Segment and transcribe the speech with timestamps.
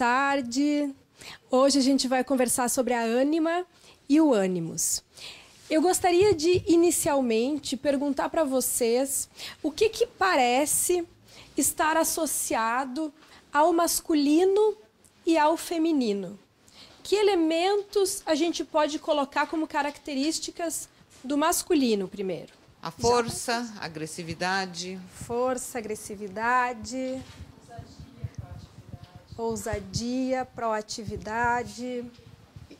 [0.00, 0.94] boa tarde.
[1.50, 3.66] Hoje a gente vai conversar sobre a ânima
[4.08, 5.04] e o ânimos.
[5.68, 9.28] Eu gostaria de inicialmente perguntar para vocês
[9.62, 11.06] o que, que parece
[11.54, 13.12] estar associado
[13.52, 14.74] ao masculino
[15.26, 16.38] e ao feminino.
[17.02, 20.88] Que elementos a gente pode colocar como características
[21.22, 22.54] do masculino primeiro?
[22.82, 23.84] A força, Já.
[23.84, 24.98] agressividade.
[25.12, 27.22] Força, agressividade.
[29.40, 32.04] Ousadia, proatividade.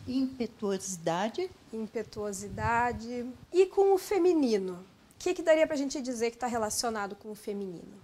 [0.07, 1.51] Impetuosidade.
[1.73, 3.27] Impetuosidade.
[3.51, 4.75] E com o feminino?
[4.75, 4.85] O
[5.19, 7.95] que, que daria para a gente dizer que está relacionado com o feminino?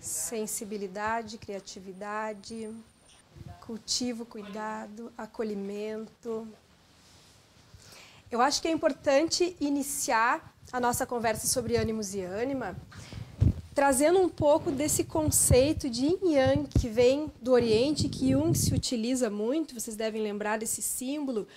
[0.00, 2.72] Sensibilidade, criatividade,
[3.60, 6.46] cultivo, cuidado, acolhimento.
[8.30, 12.76] Eu acho que é importante iniciar a nossa conversa sobre ânimos e ânima,
[13.74, 18.72] trazendo um pouco desse conceito de yin yang que vem do Oriente, que Jung se
[18.72, 21.48] utiliza muito, vocês devem lembrar desse símbolo,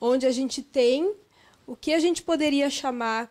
[0.00, 1.14] onde a gente tem
[1.66, 3.30] o que a gente poderia chamar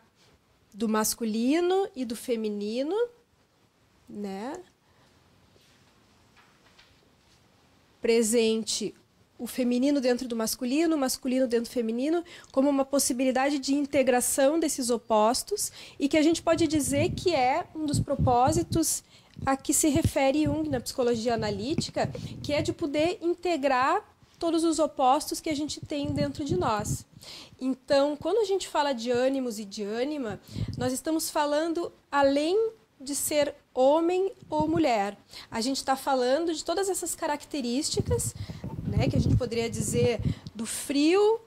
[0.73, 2.95] do masculino e do feminino,
[4.07, 4.53] né?
[8.01, 8.95] Presente
[9.39, 14.59] o feminino dentro do masculino, o masculino dentro do feminino, como uma possibilidade de integração
[14.59, 19.03] desses opostos e que a gente pode dizer que é um dos propósitos
[19.45, 22.11] a que se refere Jung na psicologia analítica,
[22.43, 24.03] que é de poder integrar
[24.37, 27.05] todos os opostos que a gente tem dentro de nós.
[27.59, 30.39] Então, quando a gente fala de ânimos e de ânima,
[30.77, 35.17] nós estamos falando além de ser homem ou mulher.
[35.49, 38.33] A gente está falando de todas essas características
[38.89, 40.19] né, que a gente poderia dizer
[40.53, 41.39] do frio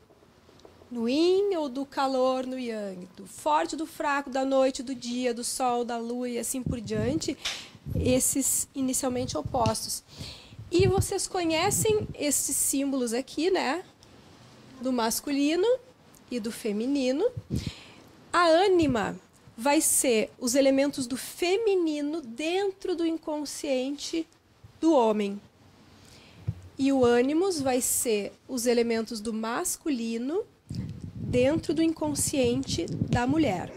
[0.91, 5.33] no yin ou do calor no yang, do forte, do fraco, da noite, do dia,
[5.33, 7.37] do sol, da lua e assim por diante,
[7.95, 10.05] esses inicialmente opostos.
[10.71, 13.85] E vocês conhecem esses símbolos aqui, né?
[14.81, 15.67] Do masculino
[16.31, 17.27] e do feminino.
[18.33, 19.19] A ânima
[19.57, 24.27] vai ser os elementos do feminino dentro do inconsciente
[24.81, 25.41] do homem.
[26.83, 30.43] E o ânimos vai ser os elementos do masculino
[31.15, 33.73] dentro do inconsciente da mulher.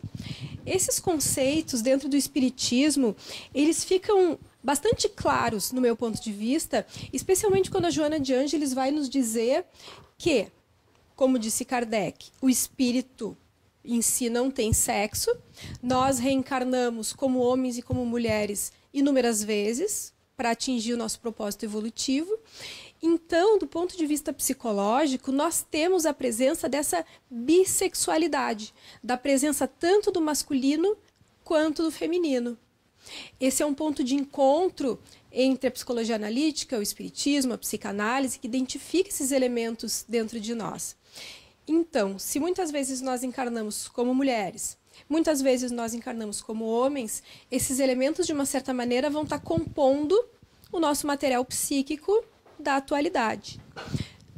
[0.65, 3.15] Esses conceitos dentro do espiritismo,
[3.53, 6.83] eles ficam bastante claros no meu ponto de vista,
[7.13, 9.65] especialmente quando a Joana de Ângeles vai nos dizer
[10.17, 10.47] que,
[11.15, 13.37] como disse Kardec, o espírito
[13.83, 15.29] em si não tem sexo,
[15.79, 22.37] nós reencarnamos como homens e como mulheres inúmeras vezes para atingir o nosso propósito evolutivo
[23.01, 28.73] então, do ponto de vista psicológico, nós temos a presença dessa bissexualidade,
[29.03, 30.97] da presença tanto do masculino
[31.43, 32.57] quanto do feminino.
[33.39, 34.99] Esse é um ponto de encontro
[35.31, 40.95] entre a psicologia analítica, o espiritismo, a psicanálise, que identifica esses elementos dentro de nós.
[41.67, 44.77] Então, se muitas vezes nós encarnamos como mulheres,
[45.09, 50.17] muitas vezes nós encarnamos como homens, esses elementos, de uma certa maneira, vão estar compondo
[50.71, 52.23] o nosso material psíquico
[52.65, 53.61] da atualidade.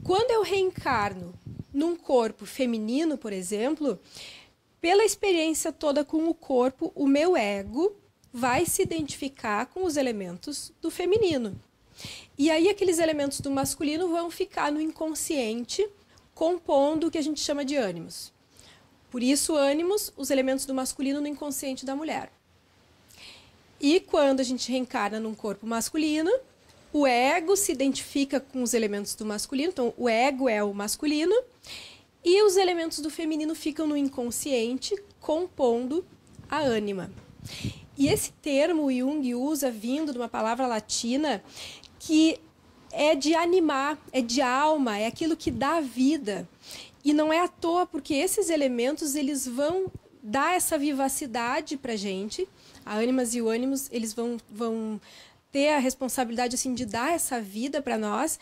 [0.03, 1.33] Quando eu reencarno
[1.73, 3.97] num corpo feminino, por exemplo,
[4.81, 7.95] pela experiência toda com o corpo, o meu ego
[8.31, 11.57] vai se identificar com os elementos do feminino.
[12.37, 15.87] E aí aqueles elementos do masculino vão ficar no inconsciente,
[16.35, 18.33] compondo o que a gente chama de ânimos.
[19.09, 22.29] Por isso, ânimos, os elementos do masculino no inconsciente da mulher.
[23.79, 26.29] E quando a gente reencarna num corpo masculino,
[26.97, 31.35] o ego se identifica com os elementos do masculino, então o ego é o masculino,
[32.23, 36.03] e os elementos do feminino ficam no inconsciente, compondo
[36.49, 37.11] a ânima.
[37.97, 41.43] E esse termo Jung usa vindo de uma palavra latina
[41.99, 42.39] que
[42.91, 46.47] é de animar, é de alma, é aquilo que dá vida.
[47.03, 49.91] E não é à toa, porque esses elementos eles vão
[50.21, 52.47] dar essa vivacidade para gente.
[52.85, 54.99] A ânimas e o ânimos eles vão, vão
[55.57, 58.39] ter a responsabilidade assim de dar essa vida para nós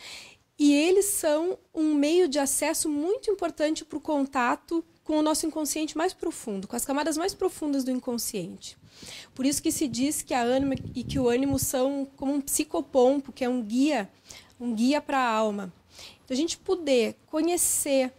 [0.58, 5.46] e eles são um meio de acesso muito importante para o contato com o nosso
[5.46, 8.76] inconsciente mais profundo, com as camadas mais profundas do inconsciente.
[9.34, 12.40] Por isso que se diz que a ânima e que o ânimo são como um
[12.42, 14.10] psicopompo, que é um guia,
[14.60, 15.72] um guia para a alma.
[16.22, 18.12] Então, a gente poder conhecer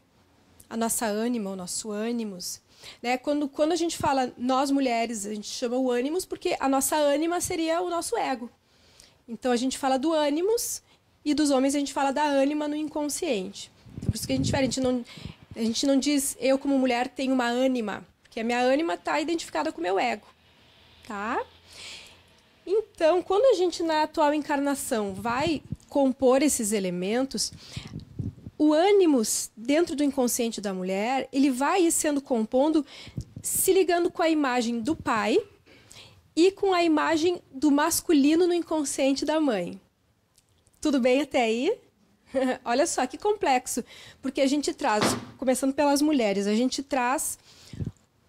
[0.67, 2.61] a nossa ânima, o nosso ânimos,
[3.03, 3.15] né?
[3.15, 6.95] Quando, quando a gente fala nós mulheres, a gente chama o ânimos porque a nossa
[6.95, 8.49] ânima seria o nosso ego.
[9.27, 10.81] Então a gente fala do ânimos
[11.25, 13.71] e dos homens a gente fala da ânima no inconsciente.
[13.97, 15.03] Então, por isso que a gente, a gente não
[15.55, 19.19] a gente não diz eu como mulher tenho uma ânima, porque a minha ânima está
[19.19, 20.27] identificada com o meu ego,
[21.07, 21.43] tá?
[22.65, 27.51] Então, quando a gente na atual encarnação vai compor esses elementos,
[28.57, 32.85] o ânimos dentro do inconsciente da mulher, ele vai sendo compondo
[33.41, 35.39] se ligando com a imagem do pai
[36.37, 39.81] e com a imagem do masculino no inconsciente da mãe.
[40.79, 41.75] Tudo bem até aí?
[42.63, 43.83] Olha só que complexo,
[44.21, 45.03] porque a gente traz,
[45.39, 47.39] começando pelas mulheres, a gente traz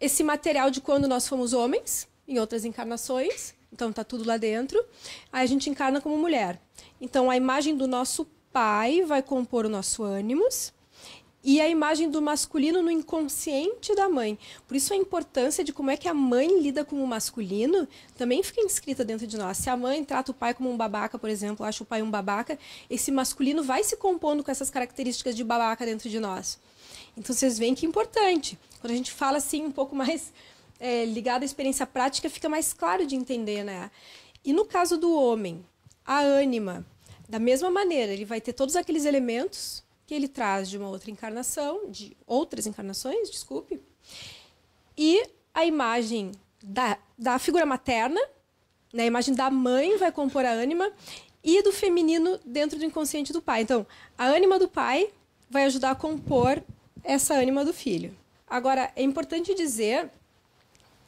[0.01, 4.83] esse material de quando nós fomos homens, em outras encarnações, então tá tudo lá dentro.
[5.31, 6.59] Aí a gente encarna como mulher.
[6.99, 10.73] Então a imagem do nosso pai vai compor o nosso ânimos
[11.49, 14.39] e a imagem do masculino no inconsciente da mãe.
[14.67, 18.43] Por isso a importância de como é que a mãe lida com o masculino também
[18.43, 19.57] fica inscrita dentro de nós.
[19.57, 22.11] Se a mãe trata o pai como um babaca, por exemplo, acha o pai um
[22.11, 22.59] babaca,
[22.91, 26.59] esse masculino vai se compondo com essas características de babaca dentro de nós.
[27.17, 28.59] Então vocês veem que é importante.
[28.79, 30.35] Quando a gente fala assim um pouco mais
[30.79, 33.91] é, ligado à experiência prática, fica mais claro de entender, né?
[34.45, 35.65] E no caso do homem,
[36.05, 36.87] a ânima,
[37.27, 41.11] da mesma maneira, ele vai ter todos aqueles elementos que ele traz de uma outra
[41.11, 43.79] encarnação, de outras encarnações, desculpe,
[44.97, 45.23] e
[45.53, 46.33] a imagem
[46.65, 48.19] da, da figura materna,
[48.91, 50.91] né, a imagem da mãe vai compor a ânima,
[51.45, 53.61] e do feminino dentro do inconsciente do pai.
[53.61, 55.11] Então, a ânima do pai
[55.51, 56.63] vai ajudar a compor
[57.05, 58.17] essa ânima do filho.
[58.47, 60.11] Agora, é importante dizer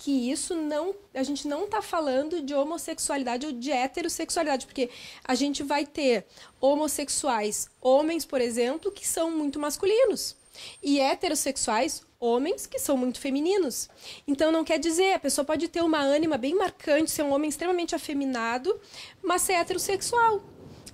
[0.01, 0.95] que isso não.
[1.13, 4.89] A gente não está falando de homossexualidade ou de heterossexualidade, porque
[5.23, 6.27] a gente vai ter
[6.59, 10.35] homossexuais, homens, por exemplo, que são muito masculinos,
[10.83, 13.91] e heterossexuais, homens que são muito femininos.
[14.27, 17.51] Então não quer dizer, a pessoa pode ter uma ânima bem marcante, ser um homem
[17.51, 18.81] extremamente afeminado,
[19.23, 20.43] mas ser heterossexual,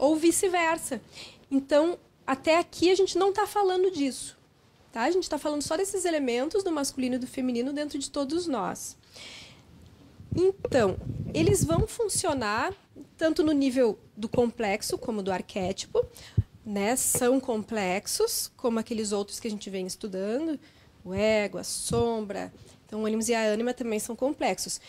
[0.00, 1.00] ou vice-versa.
[1.48, 4.35] Então, até aqui a gente não está falando disso.
[4.92, 5.02] Tá?
[5.02, 8.46] A gente está falando só desses elementos do masculino e do feminino dentro de todos
[8.46, 8.96] nós.
[10.34, 10.96] Então,
[11.32, 12.74] eles vão funcionar
[13.16, 16.04] tanto no nível do complexo como do arquétipo,
[16.64, 16.96] né?
[16.96, 20.58] São complexos, como aqueles outros que a gente vem estudando,
[21.04, 22.52] o ego, a sombra.
[22.86, 24.80] Então, o ânimos e a ânima também são complexos.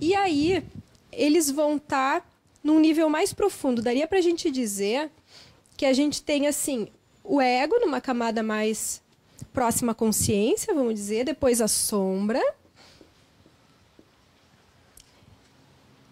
[0.00, 0.62] E aí,
[1.10, 2.26] eles vão estar tá
[2.62, 3.82] num nível mais profundo.
[3.82, 5.10] Daria para a gente dizer
[5.76, 6.88] que a gente tem assim
[7.26, 9.02] o ego numa camada mais
[9.52, 12.40] próxima à consciência, vamos dizer, depois a sombra.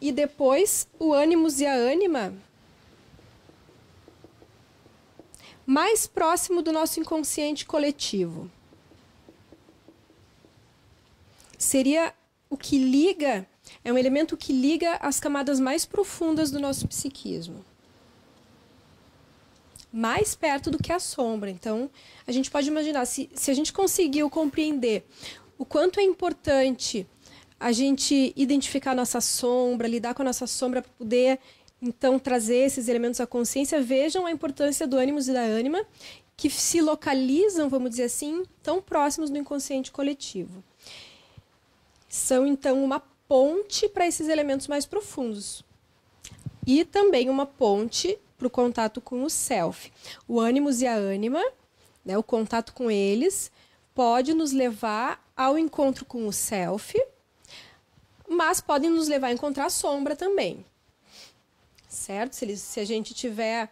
[0.01, 2.35] E depois o ânimos e a ânima
[5.65, 8.51] mais próximo do nosso inconsciente coletivo.
[11.57, 12.13] Seria
[12.51, 13.47] o que liga,
[13.83, 17.65] é um elemento que liga as camadas mais profundas do nosso psiquismo
[19.95, 21.49] mais perto do que a sombra.
[21.49, 21.89] Então,
[22.27, 25.07] a gente pode imaginar, se, se a gente conseguiu compreender
[25.57, 27.07] o quanto é importante
[27.61, 31.39] a gente identificar a nossa sombra, lidar com a nossa sombra para poder,
[31.81, 35.87] então, trazer esses elementos à consciência, vejam a importância do ânimos e da ânima,
[36.37, 40.65] que se localizam, vamos dizer assim, tão próximos do inconsciente coletivo.
[42.09, 42.99] São, então, uma
[43.29, 45.65] ponte para esses elementos mais profundos.
[46.67, 49.91] E também uma ponte para o contato com o self.
[50.29, 51.43] O ânimos e a ânima,
[52.05, 53.51] né, o contato com eles,
[53.95, 56.95] pode nos levar ao encontro com o self,
[58.29, 60.65] mas podem nos levar a encontrar a sombra também.
[61.89, 62.35] Certo?
[62.35, 63.71] Se, eles, se a gente tiver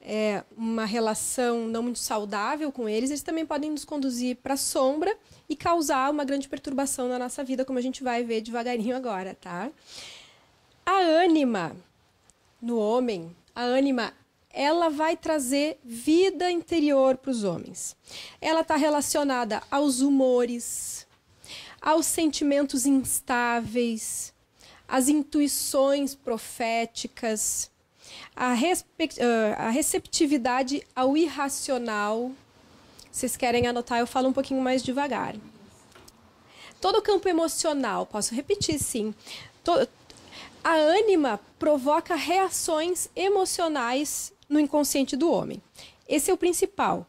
[0.00, 4.56] é, uma relação não muito saudável com eles, eles também podem nos conduzir para a
[4.56, 5.14] sombra
[5.48, 9.34] e causar uma grande perturbação na nossa vida, como a gente vai ver devagarinho agora,
[9.34, 9.70] tá?
[10.86, 11.76] A ânima
[12.62, 14.12] no homem a ânima,
[14.50, 17.96] ela vai trazer vida interior para os homens.
[18.38, 21.06] Ela está relacionada aos humores,
[21.80, 24.34] aos sentimentos instáveis,
[24.86, 27.70] às intuições proféticas,
[28.36, 28.52] a,
[29.56, 32.30] a receptividade ao irracional.
[33.10, 34.00] Vocês querem anotar?
[34.00, 35.34] Eu falo um pouquinho mais devagar.
[36.78, 39.14] Todo o campo emocional, posso repetir sim.
[39.64, 39.88] Todo,
[40.66, 45.62] a ânima provoca reações emocionais no inconsciente do homem.
[46.08, 47.06] Esse é o principal.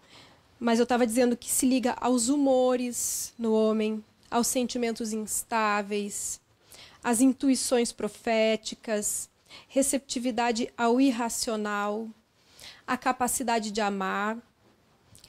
[0.60, 6.40] Mas eu estava dizendo que se liga aos humores no homem, aos sentimentos instáveis,
[7.04, 9.28] às intuições proféticas,
[9.68, 12.08] receptividade ao irracional,
[12.86, 14.38] a capacidade de amar,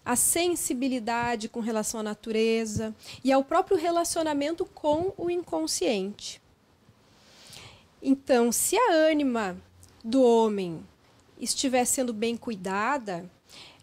[0.05, 2.95] a sensibilidade com relação à natureza
[3.25, 6.43] e ao próprio relacionamento com o inconsciente.
[8.03, 9.57] Então, se a ânima
[10.05, 10.85] do homem
[11.39, 13.29] estiver sendo bem cuidada,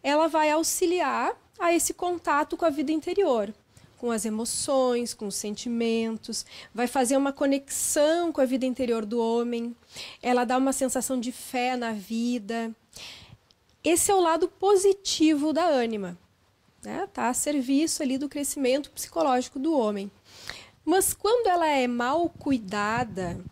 [0.01, 3.53] ela vai auxiliar a esse contato com a vida interior,
[3.97, 9.19] com as emoções, com os sentimentos, vai fazer uma conexão com a vida interior do
[9.19, 9.75] homem,
[10.21, 12.75] ela dá uma sensação de fé na vida.
[13.83, 16.17] Esse é o lado positivo da ânima,
[16.83, 17.07] né?
[17.13, 20.11] Tá a serviço ali do crescimento psicológico do homem.
[20.83, 23.43] Mas quando ela é mal cuidada,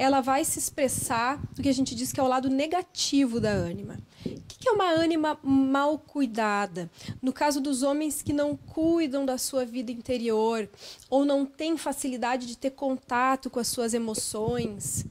[0.00, 3.50] ela vai se expressar do que a gente diz que é o lado negativo da
[3.50, 3.98] ânima.
[4.24, 6.90] O que é uma ânima mal cuidada?
[7.20, 10.66] No caso dos homens que não cuidam da sua vida interior
[11.10, 15.04] ou não têm facilidade de ter contato com as suas emoções,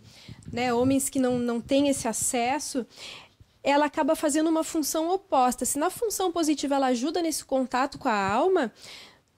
[0.52, 0.74] né?
[0.74, 2.84] homens que não, não têm esse acesso,
[3.64, 5.66] ela acaba fazendo uma função oposta.
[5.66, 8.74] Se na função positiva ela ajuda nesse contato com a alma,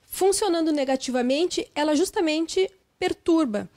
[0.00, 3.68] funcionando negativamente, ela justamente perturba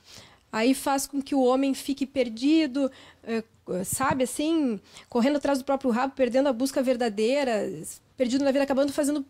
[0.52, 2.92] aí faz com que o homem fique perdido,
[3.24, 3.44] eh,
[3.84, 7.70] sabe, assim, correndo atrás do próprio rabo, perdendo a busca verdadeira,
[8.16, 9.26] perdido na vida, acabando, fazendo,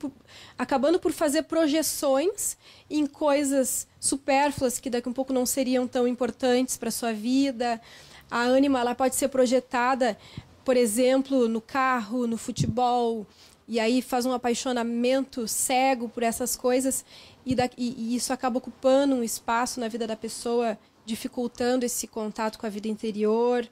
[0.57, 2.57] acabando por fazer projeções
[2.89, 7.81] em coisas supérfluas que daqui um pouco não seriam tão importantes para sua vida.
[8.29, 10.17] A ânima ela pode ser projetada,
[10.63, 13.25] por exemplo, no carro, no futebol,
[13.67, 17.03] e aí faz um apaixonamento cego por essas coisas
[17.45, 22.07] e, da, e, e isso acaba ocupando um espaço na vida da pessoa dificultando esse
[22.07, 23.67] contato com a vida interior.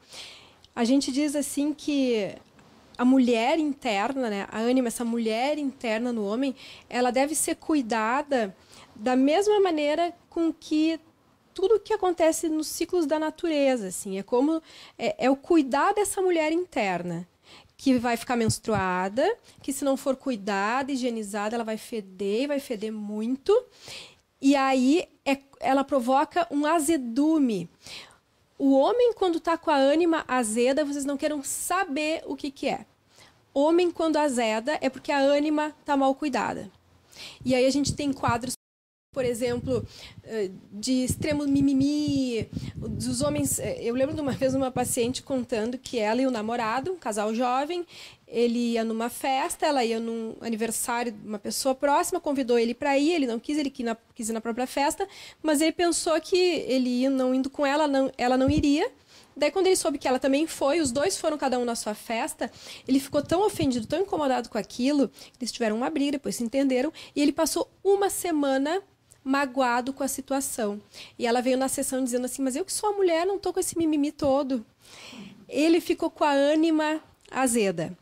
[0.75, 2.35] A gente diz assim que
[2.97, 6.55] a mulher interna, né, a ânima, essa mulher interna no homem,
[6.89, 8.55] ela deve ser cuidada
[8.95, 10.99] da mesma maneira com que
[11.53, 14.61] tudo o que acontece nos ciclos da natureza, assim, é como
[14.97, 17.27] é, é o cuidar dessa mulher interna
[17.77, 22.93] que vai ficar menstruada, que se não for cuidada, higienizada, ela vai feder, vai feder
[22.93, 23.53] muito.
[24.43, 27.69] E aí é, ela provoca um azedume.
[28.59, 32.67] O homem, quando está com a ânima azeda, vocês não queiram saber o que, que
[32.67, 32.85] é.
[33.53, 36.69] Homem, quando azeda, é porque a ânima está mal cuidada.
[37.45, 38.55] E aí a gente tem quadros
[39.13, 39.85] por exemplo,
[40.23, 43.59] eh, de extremo mimimi, dos homens.
[43.59, 46.97] Eh, eu lembro de uma vez uma paciente contando que ela e o namorado, um
[46.97, 47.85] casal jovem,
[48.27, 52.97] ele ia numa festa, ela ia num aniversário de uma pessoa próxima, convidou ele para
[52.97, 55.07] ir, ele não quis, ele quis, na, ir na própria festa,
[55.41, 58.91] mas ele pensou que ele não indo com ela, não, ela não iria.
[59.35, 61.93] Daí, quando ele soube que ela também foi, os dois foram cada um na sua
[61.93, 62.51] festa,
[62.87, 66.93] ele ficou tão ofendido, tão incomodado com aquilo, eles tiveram uma briga, depois se entenderam,
[67.15, 68.81] e ele passou uma semana
[69.23, 70.81] magoado com a situação.
[71.17, 73.53] E ela veio na sessão dizendo assim: Mas eu que sou a mulher, não tô
[73.53, 74.65] com esse mimimi todo.
[75.47, 77.01] Ele ficou com a ânima
[77.31, 77.97] azeda.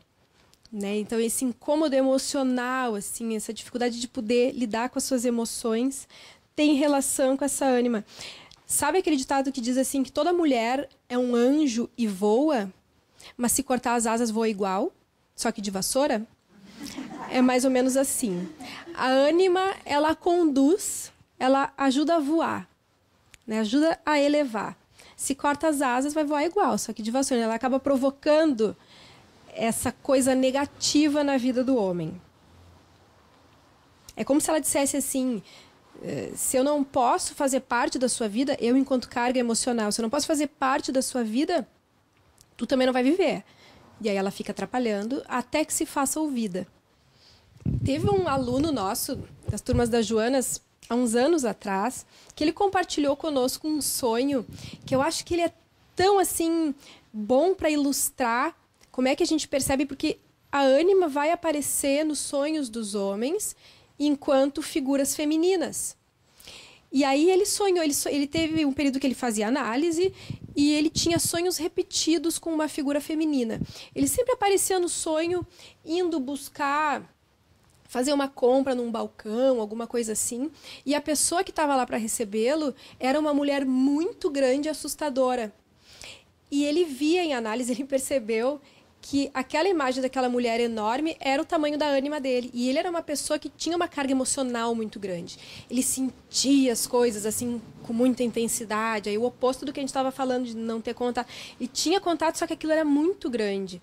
[0.72, 0.96] Né?
[0.96, 6.08] Então, esse incômodo emocional, assim, essa dificuldade de poder lidar com as suas emoções,
[6.56, 8.04] tem relação com essa ânima.
[8.66, 12.72] Sabe aquele ditado que diz assim que toda mulher é um anjo e voa,
[13.36, 14.90] mas se cortar as asas voa igual,
[15.36, 16.26] só que de vassoura?
[17.30, 18.48] É mais ou menos assim.
[18.94, 21.11] A ânima, ela conduz
[21.42, 22.68] ela ajuda a voar,
[23.44, 23.58] né?
[23.58, 24.76] ajuda a elevar.
[25.16, 27.42] Se corta as asas, vai voar igual, só que de vassoura.
[27.42, 28.76] Ela acaba provocando
[29.52, 32.20] essa coisa negativa na vida do homem.
[34.14, 35.42] É como se ela dissesse assim:
[36.04, 40.00] eh, se eu não posso fazer parte da sua vida, eu, enquanto carga emocional, se
[40.00, 41.66] eu não posso fazer parte da sua vida,
[42.56, 43.42] tu também não vai viver.
[44.00, 46.68] E aí ela fica atrapalhando até que se faça ouvida.
[47.84, 49.18] Teve um aluno nosso,
[49.48, 50.60] das turmas das Joanas,
[50.92, 52.06] há uns anos atrás,
[52.36, 54.46] que ele compartilhou conosco um sonho
[54.84, 55.52] que eu acho que ele é
[55.96, 56.74] tão assim
[57.12, 58.56] bom para ilustrar
[58.90, 60.18] como é que a gente percebe porque
[60.50, 63.56] a ânima vai aparecer nos sonhos dos homens
[63.98, 65.96] enquanto figuras femininas.
[66.92, 70.12] E aí ele sonhou, ele, ele teve um período que ele fazia análise
[70.54, 73.58] e ele tinha sonhos repetidos com uma figura feminina.
[73.94, 75.46] Ele sempre aparecia no sonho
[75.82, 77.02] indo buscar
[77.92, 80.50] fazer uma compra num balcão, alguma coisa assim,
[80.86, 85.52] e a pessoa que estava lá para recebê-lo era uma mulher muito grande e assustadora.
[86.50, 88.62] E ele via em análise, ele percebeu
[88.98, 92.50] que aquela imagem daquela mulher enorme era o tamanho da ânima dele.
[92.54, 95.36] E ele era uma pessoa que tinha uma carga emocional muito grande.
[95.68, 99.10] Ele sentia as coisas assim com muita intensidade.
[99.10, 101.28] Aí o oposto do que a gente estava falando de não ter contato.
[101.60, 103.82] Ele tinha contato, só que aquilo era muito grande.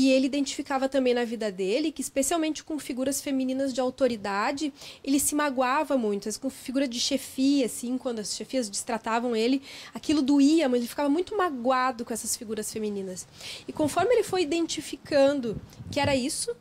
[0.00, 5.18] E ele identificava também na vida dele que, especialmente com figuras femininas de autoridade, ele
[5.18, 6.28] se magoava muito.
[6.38, 9.60] Com figura de chefia, assim, quando as chefias destratavam ele,
[9.92, 13.26] aquilo doía, mas ele ficava muito magoado com essas figuras femininas.
[13.66, 16.54] E conforme ele foi identificando que era isso,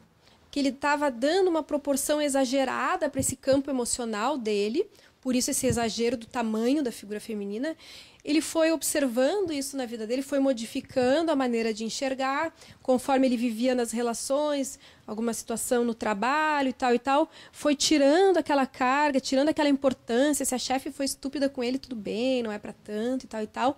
[0.49, 4.89] que ele estava dando uma proporção exagerada para esse campo emocional dele,
[5.27, 7.75] por isso esse exagero do tamanho da figura feminina.
[8.23, 13.35] Ele foi observando isso na vida dele, foi modificando a maneira de enxergar, conforme ele
[13.35, 19.19] vivia nas relações, alguma situação no trabalho e tal e tal, foi tirando aquela carga,
[19.19, 20.45] tirando aquela importância.
[20.45, 23.43] Se a chefe foi estúpida com ele, tudo bem, não é para tanto e tal
[23.43, 23.77] e tal.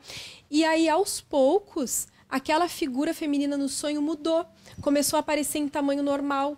[0.52, 4.46] E aí, aos poucos, aquela figura feminina no sonho mudou,
[4.82, 6.56] começou a aparecer em tamanho normal.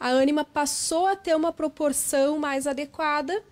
[0.00, 3.44] A ânima passou a ter uma proporção mais adequada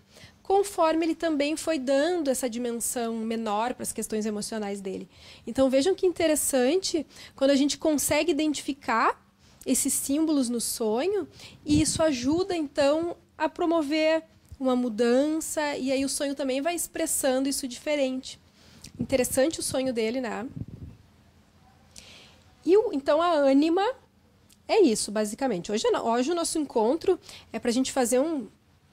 [0.44, 5.08] conforme ele também foi dando essa dimensão menor para as questões emocionais dele.
[5.46, 9.20] Então vejam que interessante quando a gente consegue identificar
[9.66, 11.26] esses símbolos no sonho
[11.64, 14.22] e isso ajuda então a promover
[14.60, 18.38] uma mudança e aí o sonho também vai expressando isso diferente.
[19.00, 20.46] Interessante o sonho dele, né?
[22.66, 23.82] E o, então a ânima
[24.68, 25.72] é isso, basicamente.
[25.72, 27.18] Hoje, hoje o nosso encontro
[27.50, 28.46] é para a gente fazer um,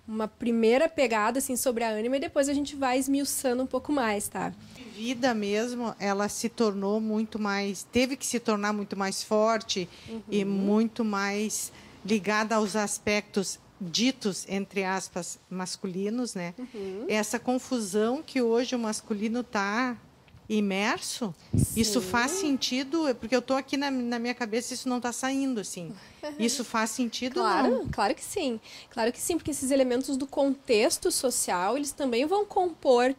[0.08, 3.92] uma primeira pegada assim sobre a ânima e depois a gente vai esmiuçando um pouco
[3.92, 4.54] mais, tá?
[4.96, 10.22] Vida mesmo, ela se tornou muito mais, teve que se tornar muito mais forte uhum.
[10.30, 11.72] e muito mais
[12.06, 16.54] ligada aos aspectos ditos entre aspas masculinos, né?
[16.58, 17.06] Uhum.
[17.08, 19.98] Essa confusão que hoje o masculino está
[20.58, 21.80] imerso, Sim.
[21.80, 25.62] isso faz sentido, porque eu estou aqui na, na, minha cabeça isso não está saindo
[25.62, 25.94] assim.
[26.38, 27.90] Isso faz sentido claro, não?
[27.90, 28.60] Claro que sim.
[28.92, 33.16] Claro que sim, porque esses elementos do contexto social, eles também vão compor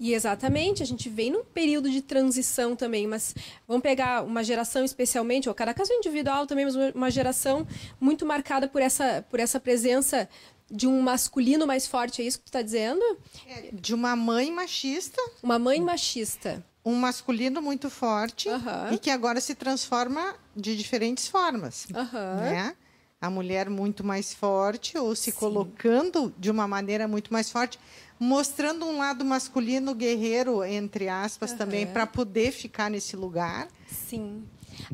[0.00, 3.36] e exatamente, a gente vem num período de transição também, mas
[3.68, 7.64] vamos pegar uma geração especialmente, ou cada caso individual também, mas uma geração
[8.00, 10.28] muito marcada por essa, por essa presença
[10.68, 13.02] de um masculino mais forte, é isso que tu está dizendo?
[13.46, 15.20] É, de uma mãe machista.
[15.42, 18.92] Uma mãe machista um masculino muito forte uhum.
[18.92, 21.86] e que agora se transforma de diferentes formas.
[21.94, 22.36] Uhum.
[22.36, 22.74] Né?
[23.20, 25.38] A mulher muito mais forte ou se Sim.
[25.38, 27.78] colocando de uma maneira muito mais forte,
[28.18, 31.58] mostrando um lado masculino guerreiro, entre aspas, uhum.
[31.58, 33.68] também, para poder ficar nesse lugar.
[33.86, 34.42] Sim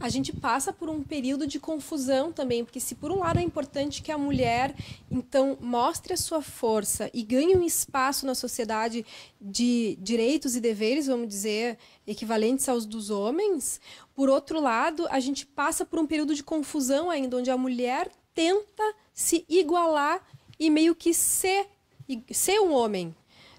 [0.01, 3.43] a gente passa por um período de confusão também, porque se por um lado é
[3.43, 4.75] importante que a mulher
[5.11, 9.05] então mostre a sua força e ganhe um espaço na sociedade
[9.41, 13.81] de direitos e deveres, vamos dizer, equivalentes aos dos homens,
[14.15, 18.11] por outro lado, a gente passa por um período de confusão ainda onde a mulher
[18.35, 20.23] tenta se igualar
[20.59, 21.69] e meio que ser
[22.31, 23.13] ser um homem,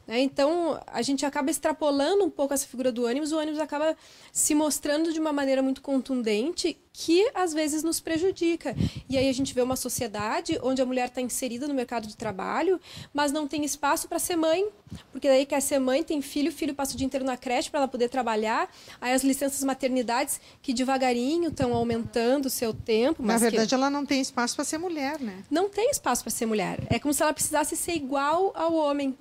[0.07, 0.19] né?
[0.21, 3.95] Então, a gente acaba extrapolando um pouco essa figura do ânimo, o ânimo acaba
[4.31, 8.75] se mostrando de uma maneira muito contundente que às vezes nos prejudica.
[9.07, 12.17] E aí a gente vê uma sociedade onde a mulher está inserida no mercado de
[12.17, 12.81] trabalho,
[13.13, 14.67] mas não tem espaço para ser mãe,
[15.11, 17.69] porque daí quer ser mãe, tem filho, o filho passa o dia inteiro na creche
[17.69, 18.67] para ela poder trabalhar.
[18.99, 23.21] Aí as licenças maternidades que devagarinho estão aumentando o seu tempo.
[23.21, 23.75] Na verdade, que...
[23.75, 25.43] ela não tem espaço para ser mulher, né?
[25.51, 26.79] Não tem espaço para ser mulher.
[26.89, 29.15] É como se ela precisasse ser igual ao homem.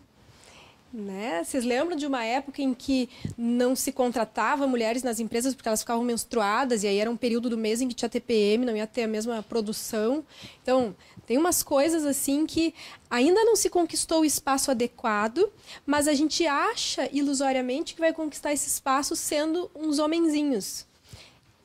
[0.92, 1.42] Né?
[1.44, 5.80] Vocês lembram de uma época em que não se contratava mulheres nas empresas porque elas
[5.80, 8.86] ficavam menstruadas e aí era um período do mês em que tinha TPM, não ia
[8.86, 10.24] ter a mesma produção.
[10.62, 10.96] Então,
[11.26, 12.72] tem umas coisas assim que
[13.10, 15.50] ainda não se conquistou o espaço adequado,
[15.84, 20.85] mas a gente acha ilusoriamente que vai conquistar esse espaço sendo uns homenzinhos.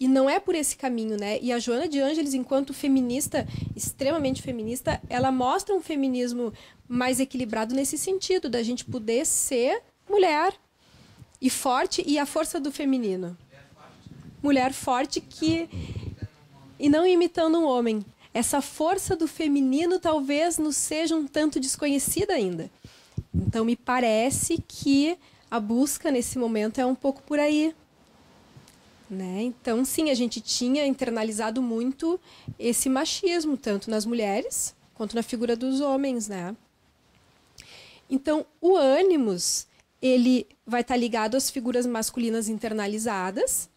[0.02, 1.38] E não é por esse caminho, né?
[1.44, 6.52] E a Joana de Ângeles, enquanto feminista, extremamente feminista, ela mostra um feminismo
[6.88, 10.56] mais equilibrado nesse sentido, da gente poder ser mulher
[11.40, 13.38] e forte e a força do feminino.
[14.42, 15.70] Mulher forte que.
[16.80, 18.04] E não imitando um homem.
[18.34, 22.72] Essa força do feminino talvez nos seja um tanto desconhecida ainda.
[23.32, 25.16] Então, me parece que
[25.52, 27.76] a busca nesse momento é um pouco por aí.
[29.12, 29.42] Né?
[29.42, 32.18] Então, sim, a gente tinha internalizado muito
[32.58, 36.30] esse machismo, tanto nas mulheres quanto na figura dos homens.
[36.30, 36.56] Né?
[38.10, 39.68] Então, o ânimos
[40.02, 43.70] ele vai estar tá ligado às figuras masculinas internalizadas,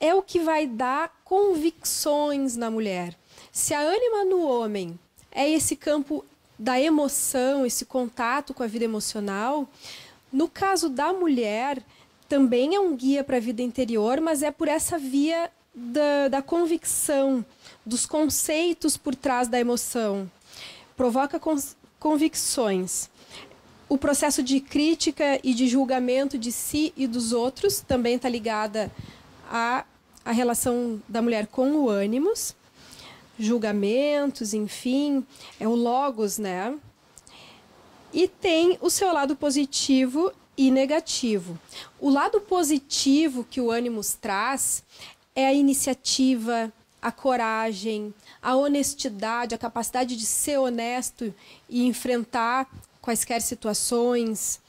[0.00, 3.16] é o que vai dar convicções na mulher.
[3.52, 4.98] Se a ânima no homem
[5.30, 6.24] é esse campo
[6.58, 9.68] da emoção, esse contato com a vida emocional,
[10.32, 11.80] no caso da mulher,
[12.28, 16.42] também é um guia para a vida interior, mas é por essa via da, da
[16.42, 17.44] convicção,
[17.84, 20.30] dos conceitos por trás da emoção.
[20.96, 21.40] Provoca
[21.98, 23.10] convicções.
[23.88, 28.90] O processo de crítica e de julgamento de si e dos outros também está ligada
[29.48, 29.84] à,
[30.24, 32.56] à relação da mulher com o ânimos,
[33.38, 35.24] julgamentos, enfim,
[35.60, 36.76] é o logos, né?
[38.12, 41.58] E tem o seu lado positivo e negativo.
[42.00, 44.82] O lado positivo que o ânimos traz
[45.34, 51.32] é a iniciativa, a coragem, a honestidade, a capacidade de ser honesto
[51.68, 52.68] e enfrentar
[53.00, 54.60] quaisquer situações.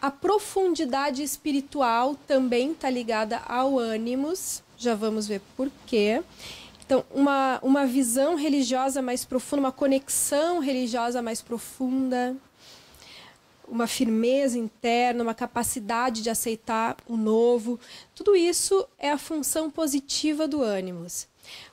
[0.00, 6.22] A profundidade espiritual também está ligada ao ânimos, já vamos ver por quê.
[6.84, 12.36] Então, uma, uma visão religiosa mais profunda, uma conexão religiosa mais profunda,
[13.68, 17.78] uma firmeza interna, uma capacidade de aceitar o novo.
[18.14, 21.26] Tudo isso é a função positiva do ânimos.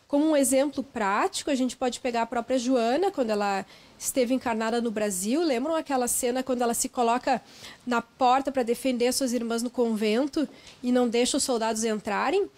[0.08, 3.66] Como um exemplo prático, a gente pode pegar a própria Joana, quando ela
[3.98, 5.42] esteve encarnada no Brasil.
[5.42, 7.42] Lembram aquela cena quando ela se coloca
[7.88, 10.48] na porta para defender suas irmãs no convento
[10.84, 12.50] e não deixa os soldados entrarem?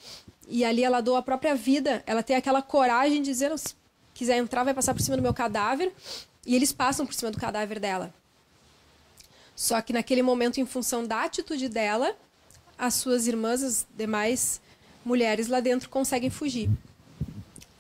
[0.48, 2.02] E ali ela doa a própria vida.
[2.08, 3.76] Ela tem aquela coragem de dizer: se
[4.16, 5.94] quiser entrar, vai passar por cima do meu cadáver.
[6.46, 8.14] E eles passam por cima do cadáver dela.
[9.56, 12.16] Só que naquele momento, em função da atitude dela,
[12.78, 14.62] as suas irmãs, as demais
[15.06, 16.70] mulheres lá dentro, conseguem fugir.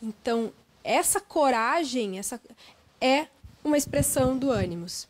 [0.02, 0.52] Então,
[0.84, 2.40] essa coragem essa
[3.00, 3.28] é
[3.64, 5.08] uma expressão do ânimos.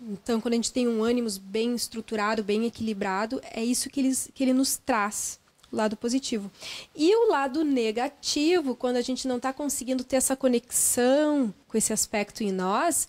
[0.00, 4.30] Então, quando a gente tem um ânimos bem estruturado, bem equilibrado, é isso que, eles,
[4.34, 5.38] que ele nos traz,
[5.72, 6.50] o lado positivo.
[6.94, 11.92] E o lado negativo, quando a gente não está conseguindo ter essa conexão com esse
[11.92, 13.08] aspecto em nós,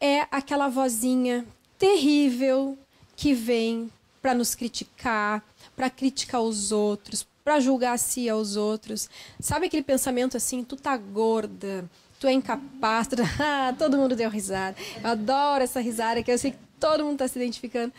[0.00, 1.46] é aquela vozinha
[1.82, 2.78] terrível
[3.16, 3.90] que vem
[4.22, 9.10] para nos criticar, para criticar os outros, para julgar a si aos outros.
[9.40, 11.84] Sabe aquele pensamento assim, tu tá gorda,
[12.20, 13.16] tu é incapaz, tu...
[13.42, 14.76] ah, todo mundo deu risada.
[15.02, 17.92] Eu adoro essa risada que eu sei que todo mundo está se identificando.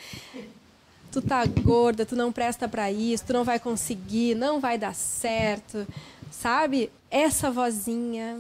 [1.12, 4.96] Tu tá gorda, tu não presta para isso, tu não vai conseguir, não vai dar
[4.96, 5.86] certo.
[6.32, 6.90] Sabe?
[7.12, 8.40] Essa vozinha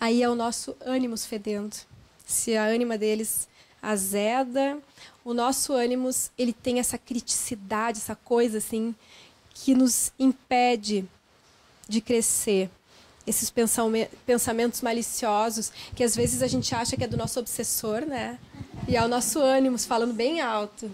[0.00, 1.76] aí é o nosso ânimos fedendo.
[2.24, 3.48] Se a ânima deles
[3.82, 4.78] azeda,
[5.24, 8.94] o nosso ânimos, ele tem essa criticidade, essa coisa assim
[9.52, 11.04] que nos impede
[11.88, 12.70] de crescer.
[13.24, 13.52] Esses
[14.26, 18.38] pensamentos maliciosos, que às vezes a gente acha que é do nosso obsessor, né?
[18.88, 20.90] E é o nosso ânimos falando bem alto.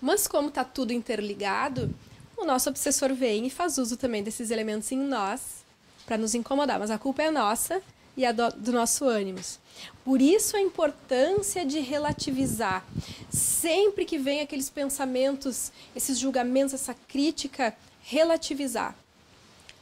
[0.00, 1.92] Mas como está tudo interligado,
[2.36, 5.64] o nosso obsessor vem e faz uso também desses elementos em nós
[6.06, 6.78] para nos incomodar.
[6.78, 7.82] Mas a culpa é nossa
[8.16, 9.58] e a do, do nosso ânimos.
[10.04, 12.84] Por isso a importância de relativizar.
[13.30, 18.94] Sempre que vem aqueles pensamentos, esses julgamentos, essa crítica, relativizar.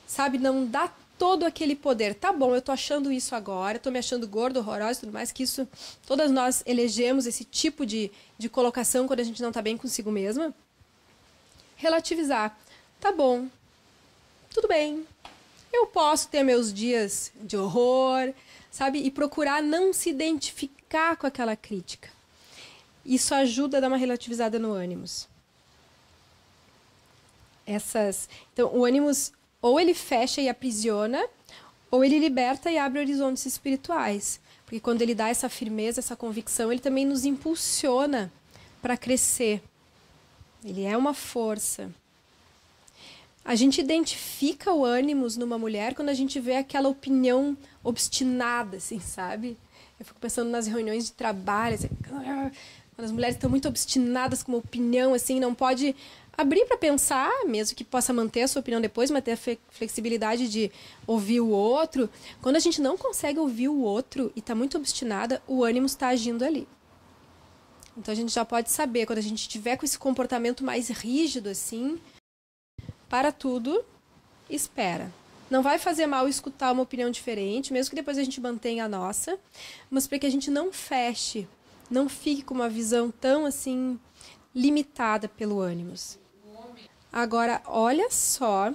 [0.07, 2.15] Sabe, não dá todo aquele poder.
[2.15, 5.31] Tá bom, eu tô achando isso agora, tô me achando gordo, horrorosa e tudo mais,
[5.31, 5.69] que isso,
[6.07, 10.11] todas nós elegemos esse tipo de, de colocação quando a gente não tá bem consigo
[10.11, 10.55] mesma.
[11.77, 12.59] Relativizar.
[12.99, 13.49] Tá bom,
[14.53, 15.07] tudo bem,
[15.73, 18.33] eu posso ter meus dias de horror,
[18.71, 18.99] sabe?
[19.01, 22.09] E procurar não se identificar com aquela crítica.
[23.05, 25.29] Isso ajuda a dar uma relativizada no ânimos.
[27.67, 31.23] Essas, então o ânimos ou ele fecha e aprisiona,
[31.91, 34.41] ou ele liberta e abre horizontes espirituais.
[34.65, 38.33] Porque quando ele dá essa firmeza, essa convicção, ele também nos impulsiona
[38.81, 39.63] para crescer.
[40.65, 41.91] Ele é uma força.
[43.51, 49.01] A gente identifica o ânimos numa mulher quando a gente vê aquela opinião obstinada, assim,
[49.01, 49.59] sabe?
[49.99, 54.53] Eu fico pensando nas reuniões de trabalho, assim, quando as mulheres estão muito obstinadas com
[54.53, 55.97] uma opinião, assim, não pode
[56.39, 60.49] abrir para pensar, mesmo que possa manter a sua opinião depois, mas ter a flexibilidade
[60.49, 60.71] de
[61.05, 62.09] ouvir o outro.
[62.41, 66.07] Quando a gente não consegue ouvir o outro e está muito obstinada, o ânimo está
[66.07, 66.69] agindo ali.
[67.99, 71.49] Então a gente já pode saber, quando a gente tiver com esse comportamento mais rígido,
[71.49, 71.99] assim,
[73.11, 73.85] para tudo,
[74.49, 75.13] espera.
[75.51, 78.89] Não vai fazer mal escutar uma opinião diferente, mesmo que depois a gente mantenha a
[78.89, 79.37] nossa,
[79.91, 81.49] mas para que a gente não feche,
[81.91, 83.99] não fique com uma visão tão assim
[84.55, 86.21] limitada pelo ânimos.
[87.13, 88.73] Agora, olha só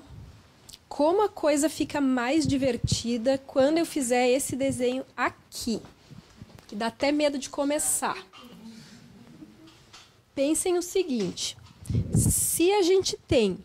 [0.90, 5.82] como a coisa fica mais divertida quando eu fizer esse desenho aqui,
[6.68, 8.18] que dá até medo de começar.
[10.34, 11.56] Pensem o seguinte:
[12.14, 13.58] se a gente tem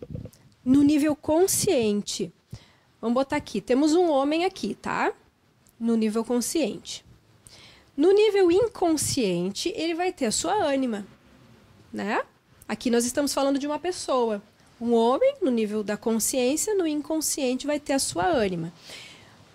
[0.64, 2.32] no nível consciente.
[3.00, 5.12] Vamos botar aqui, temos um homem aqui, tá?
[5.78, 7.04] No nível consciente.
[7.96, 11.06] No nível inconsciente, ele vai ter a sua ânima,
[11.92, 12.22] né?
[12.68, 14.42] Aqui nós estamos falando de uma pessoa.
[14.80, 18.72] Um homem, no nível da consciência, no inconsciente, vai ter a sua ânima.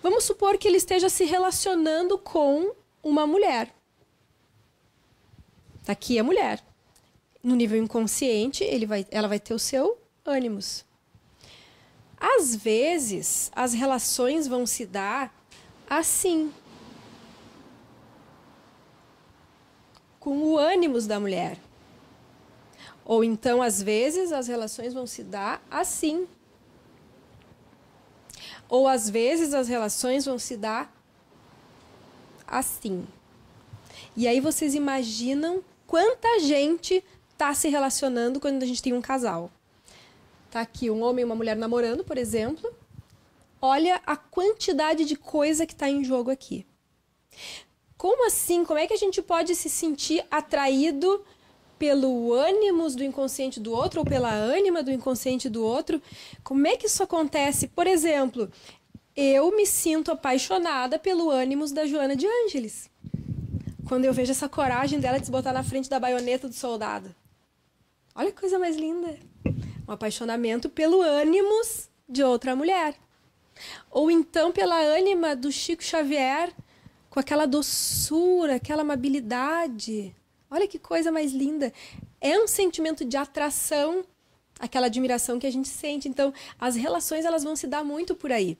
[0.02, 3.74] Vamos supor que ele esteja se relacionando com uma mulher.
[5.84, 6.62] Tá aqui a mulher.
[7.42, 10.84] No nível inconsciente, ele vai, ela vai ter o seu ânimos.
[12.18, 15.34] Às vezes, as relações vão se dar
[15.88, 16.52] assim,
[20.18, 21.58] com o ânimos da mulher.
[23.04, 26.26] Ou então, às vezes, as relações vão se dar assim.
[28.68, 30.92] Ou às vezes as relações vão se dar
[32.46, 33.06] assim.
[34.16, 39.50] E aí vocês imaginam quanta gente está se relacionando quando a gente tem um casal.
[40.56, 42.74] Tá aqui um homem e uma mulher namorando, por exemplo.
[43.60, 46.66] Olha a quantidade de coisa que está em jogo aqui.
[47.94, 48.64] Como assim?
[48.64, 51.22] Como é que a gente pode se sentir atraído
[51.78, 56.00] pelo ânimos do inconsciente do outro ou pela ânima do inconsciente do outro?
[56.42, 57.68] Como é que isso acontece?
[57.68, 58.50] Por exemplo,
[59.14, 62.88] eu me sinto apaixonada pelo ânimos da Joana de Ângeles.
[63.86, 67.14] Quando eu vejo essa coragem dela de se botar na frente da baioneta do soldado.
[68.18, 69.18] Olha que coisa mais linda.
[69.86, 72.94] Um apaixonamento pelo ânimos de outra mulher.
[73.90, 76.50] Ou então pela ânima do Chico Xavier,
[77.10, 80.16] com aquela doçura, aquela amabilidade.
[80.50, 81.70] Olha que coisa mais linda.
[82.18, 84.02] É um sentimento de atração,
[84.58, 86.08] aquela admiração que a gente sente.
[86.08, 88.56] Então, as relações elas vão se dar muito por aí.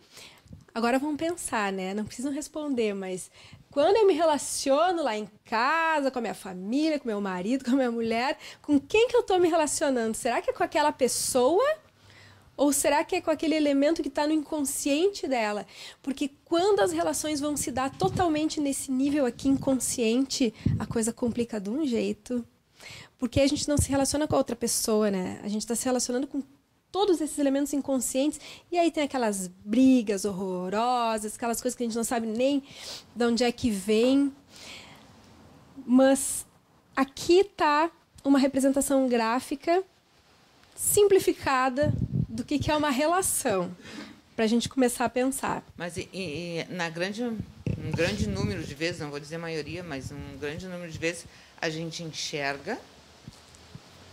[0.74, 1.94] Agora vamos pensar, né?
[1.94, 3.30] Não precisam responder, mas
[3.76, 7.72] quando eu me relaciono lá em casa, com a minha família, com meu marido, com
[7.72, 10.16] a minha mulher, com quem que eu estou me relacionando?
[10.16, 11.62] Será que é com aquela pessoa?
[12.56, 15.66] Ou será que é com aquele elemento que está no inconsciente dela?
[16.02, 21.60] Porque quando as relações vão se dar totalmente nesse nível aqui inconsciente, a coisa complica
[21.60, 22.42] de um jeito.
[23.18, 25.38] Porque a gente não se relaciona com a outra pessoa, né?
[25.44, 26.42] A gente está se relacionando com
[26.96, 28.40] todos esses elementos inconscientes.
[28.72, 32.62] E aí tem aquelas brigas horrorosas, aquelas coisas que a gente não sabe nem
[33.14, 34.32] de onde é que vem.
[35.84, 36.46] Mas
[36.96, 37.90] aqui está
[38.24, 39.84] uma representação gráfica
[40.74, 41.92] simplificada
[42.30, 43.70] do que, que é uma relação,
[44.34, 45.62] para a gente começar a pensar.
[45.76, 50.10] Mas e, e, na grande, um grande número de vezes, não vou dizer maioria, mas
[50.10, 51.26] um grande número de vezes,
[51.60, 52.78] a gente enxerga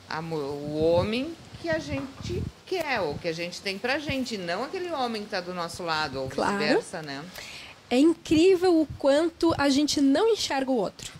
[0.10, 2.44] a, o homem que a gente
[2.78, 5.84] quer, ou que a gente tem pra gente, não aquele homem que está do nosso
[5.84, 6.58] lado, ou claro.
[6.58, 7.24] vice-versa, né?
[7.90, 11.12] É incrível o quanto a gente não enxerga o outro.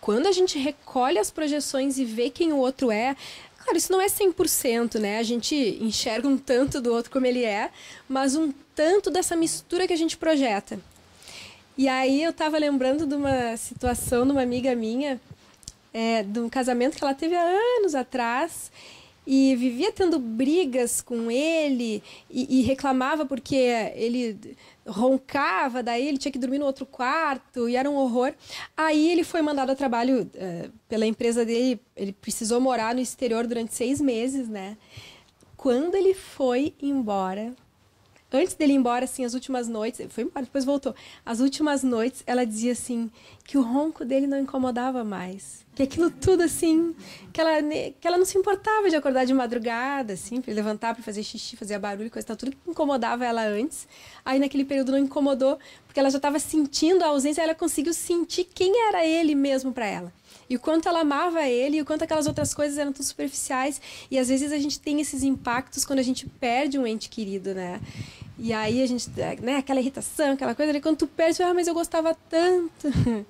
[0.00, 3.16] Quando a gente recolhe as projeções e vê quem o outro é,
[3.64, 5.18] Claro, isso não é 100%, né?
[5.18, 7.70] A gente enxerga um tanto do outro como ele é,
[8.06, 10.78] mas um tanto dessa mistura que a gente projeta.
[11.76, 15.18] E aí eu estava lembrando de uma situação de uma amiga minha,
[15.94, 17.42] é, de um casamento que ela teve há
[17.78, 18.70] anos atrás,
[19.26, 23.56] e vivia tendo brigas com ele e, e, reclamava porque
[23.94, 24.56] ele
[24.86, 28.34] roncava, daí ele tinha que dormir no outro quarto e era um horror.
[28.76, 33.46] Aí ele foi mandado a trabalho uh, pela empresa dele, ele precisou morar no exterior
[33.46, 34.76] durante seis meses, né?
[35.56, 37.54] Quando ele foi embora,
[38.36, 40.94] antes dele ir embora, assim, as últimas noites, foi embora, depois voltou.
[41.24, 43.10] As últimas noites, ela dizia assim
[43.44, 46.94] que o ronco dele não incomodava mais que aquilo tudo assim,
[47.32, 47.60] que ela,
[48.00, 51.56] que ela não se importava de acordar de madrugada, assim, para levantar, para fazer xixi,
[51.56, 53.88] fazer barulho, coisa tal, tudo que incomodava ela antes.
[54.24, 58.44] Aí naquele período não incomodou, porque ela já estava sentindo a ausência, ela conseguiu sentir
[58.44, 60.12] quem era ele mesmo para ela.
[60.48, 63.80] E o quanto ela amava ele, e o quanto aquelas outras coisas eram tão superficiais.
[64.10, 67.54] E às vezes a gente tem esses impactos quando a gente perde um ente querido,
[67.54, 67.80] né?
[68.38, 69.08] E aí a gente,
[69.40, 72.88] né, aquela irritação, aquela coisa, quando tu perde, ah, mas eu gostava tanto.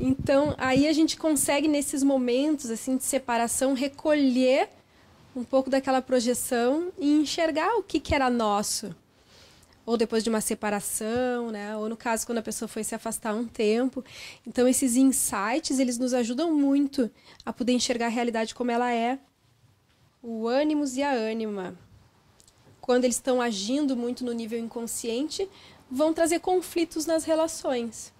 [0.00, 4.68] Então, aí a gente consegue nesses momentos assim de separação recolher
[5.34, 8.94] um pouco daquela projeção e enxergar o que, que era nosso.
[9.86, 11.76] Ou depois de uma separação, né?
[11.76, 14.04] Ou no caso quando a pessoa foi se afastar um tempo.
[14.46, 17.10] Então esses insights, eles nos ajudam muito
[17.44, 19.18] a poder enxergar a realidade como ela é.
[20.22, 21.76] O ânimos e a ânima,
[22.84, 25.48] quando eles estão agindo muito no nível inconsciente,
[25.90, 28.12] vão trazer conflitos nas relações.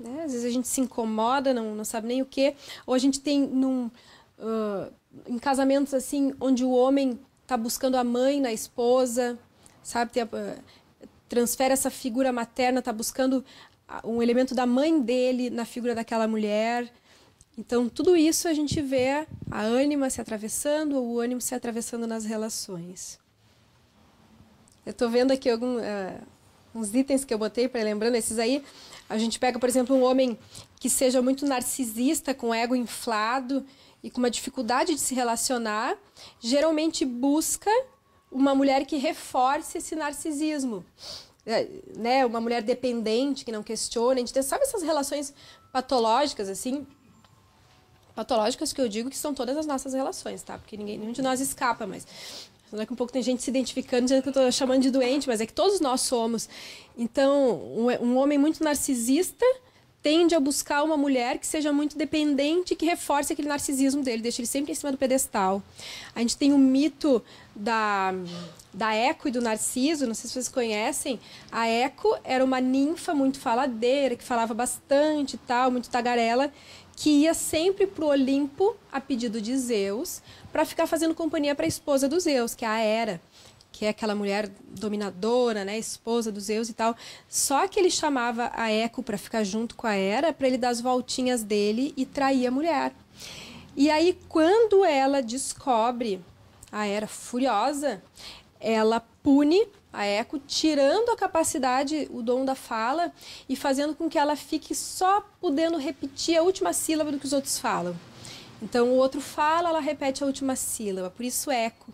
[0.00, 0.24] Né?
[0.24, 2.56] Às vezes a gente se incomoda, não, não sabe nem o que.
[2.84, 4.92] Ou a gente tem num, uh,
[5.28, 9.38] em casamentos assim, onde o homem está buscando a mãe na esposa,
[9.80, 10.10] sabe?
[10.10, 10.28] Tem, uh,
[11.28, 13.44] transfere essa figura materna, está buscando
[14.02, 16.92] um elemento da mãe dele na figura daquela mulher.
[17.56, 22.08] Então, tudo isso a gente vê a ânima se atravessando, ou o ânimo se atravessando
[22.08, 23.20] nas relações.
[24.84, 26.20] Eu estou vendo aqui algum, uh,
[26.74, 28.64] uns itens que eu botei para lembrando, esses aí
[29.08, 30.38] a gente pega, por exemplo, um homem
[30.78, 33.66] que seja muito narcisista, com ego inflado
[34.02, 35.96] e com uma dificuldade de se relacionar,
[36.38, 37.70] geralmente busca
[38.30, 40.84] uma mulher que reforce esse narcisismo.
[41.44, 41.66] É,
[41.96, 42.24] né?
[42.24, 44.14] Uma mulher dependente, que não questiona.
[44.14, 45.34] A gente tem, sabe essas relações
[45.72, 46.86] patológicas, assim?
[48.14, 50.58] Patológicas que eu digo que são todas as nossas relações, tá?
[50.58, 52.06] Porque ninguém, nenhum de nós escapa, mas
[52.72, 55.26] Daqui a um pouco tem gente se identificando, dizendo que eu estou chamando de doente,
[55.28, 56.48] mas é que todos nós somos.
[56.96, 59.44] Então, um, um homem muito narcisista
[60.02, 64.40] tende a buscar uma mulher que seja muito dependente, que reforce aquele narcisismo dele, deixa
[64.40, 65.62] ele sempre em cima do pedestal.
[66.14, 67.22] A gente tem o mito
[67.54, 68.14] da,
[68.72, 71.20] da Eco e do Narciso, não sei se vocês conhecem.
[71.52, 76.50] A Eco era uma ninfa muito faladeira, que falava bastante e tal, muito tagarela,
[77.00, 80.20] que ia sempre para o Olimpo a pedido de Zeus,
[80.52, 83.20] para ficar fazendo companhia para a esposa dos Zeus, que é a Hera
[83.72, 86.94] que é aquela mulher dominadora, né, esposa dos Zeus e tal.
[87.26, 90.68] Só que ele chamava a Eco para ficar junto com a Hera, para ele dar
[90.68, 92.92] as voltinhas dele e trair a mulher.
[93.74, 96.20] E aí quando ela descobre
[96.70, 98.02] a Hera furiosa,
[98.60, 103.12] ela pune a Eco, tirando a capacidade, o dom da fala
[103.48, 107.32] e fazendo com que ela fique só podendo repetir a última sílaba do que os
[107.32, 107.96] outros falam.
[108.62, 111.92] Então o outro fala, ela repete a última sílaba, por isso eco.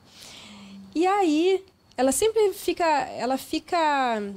[0.95, 1.65] E aí
[1.97, 3.79] ela sempre fica, ela fica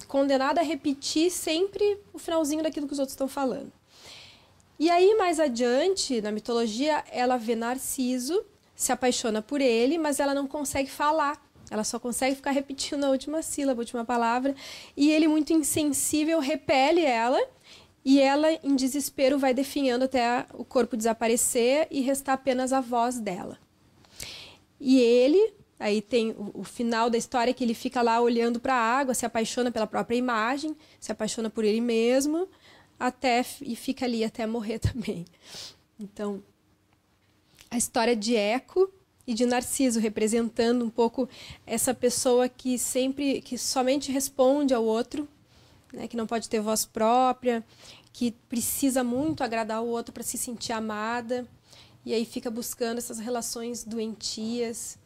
[0.07, 3.71] condenada a repetir sempre o finalzinho daquilo que os outros estão falando.
[4.79, 10.33] E aí, mais adiante, na mitologia, ela vê Narciso, se apaixona por ele, mas ela
[10.33, 11.37] não consegue falar.
[11.69, 14.55] Ela só consegue ficar repetindo a última sílaba, a última palavra.
[14.95, 17.39] E ele, muito insensível, repele ela.
[18.03, 23.19] E ela, em desespero, vai definhando até o corpo desaparecer e restar apenas a voz
[23.19, 23.57] dela.
[24.79, 28.73] E ele, Aí tem o, o, final da história que ele fica lá olhando para
[28.73, 32.49] a água, se apaixona pela própria imagem, se apaixona por ele mesmo,
[32.99, 35.25] até e fica ali até morrer também.
[35.97, 36.43] Então,
[37.71, 38.91] a história de Eco
[39.29, 41.29] e de Narciso representando um pouco
[41.63, 45.29] essa pessoa que sempre, que somente responde ao outro,
[45.93, 47.63] né, que não pode ter voz própria,
[48.11, 51.45] que precisa muito agradar o outro para se sentir amada,
[52.03, 54.97] e aí fica buscando essas relações doentias.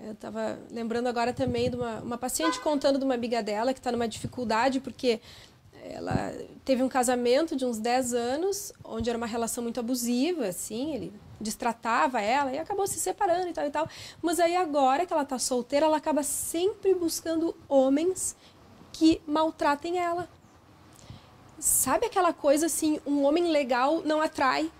[0.00, 3.80] Eu estava lembrando agora também de uma, uma paciente contando de uma amiga dela que
[3.80, 5.20] está numa dificuldade porque
[5.82, 6.32] ela
[6.64, 11.12] teve um casamento de uns 10 anos, onde era uma relação muito abusiva, assim, ele
[11.44, 13.88] destratava ela e acabou se separando e tal e tal.
[14.20, 18.34] Mas aí agora que ela está solteira, ela acaba sempre buscando homens
[18.92, 20.28] que maltratem ela.
[21.58, 24.70] Sabe aquela coisa assim, um homem legal não atrai.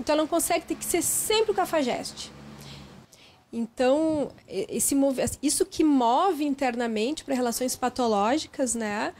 [0.00, 2.32] Então ela não consegue ter que ser sempre o cafajeste.
[3.52, 4.94] Então, esse
[5.42, 9.14] isso que move internamente para relações patológicas, né?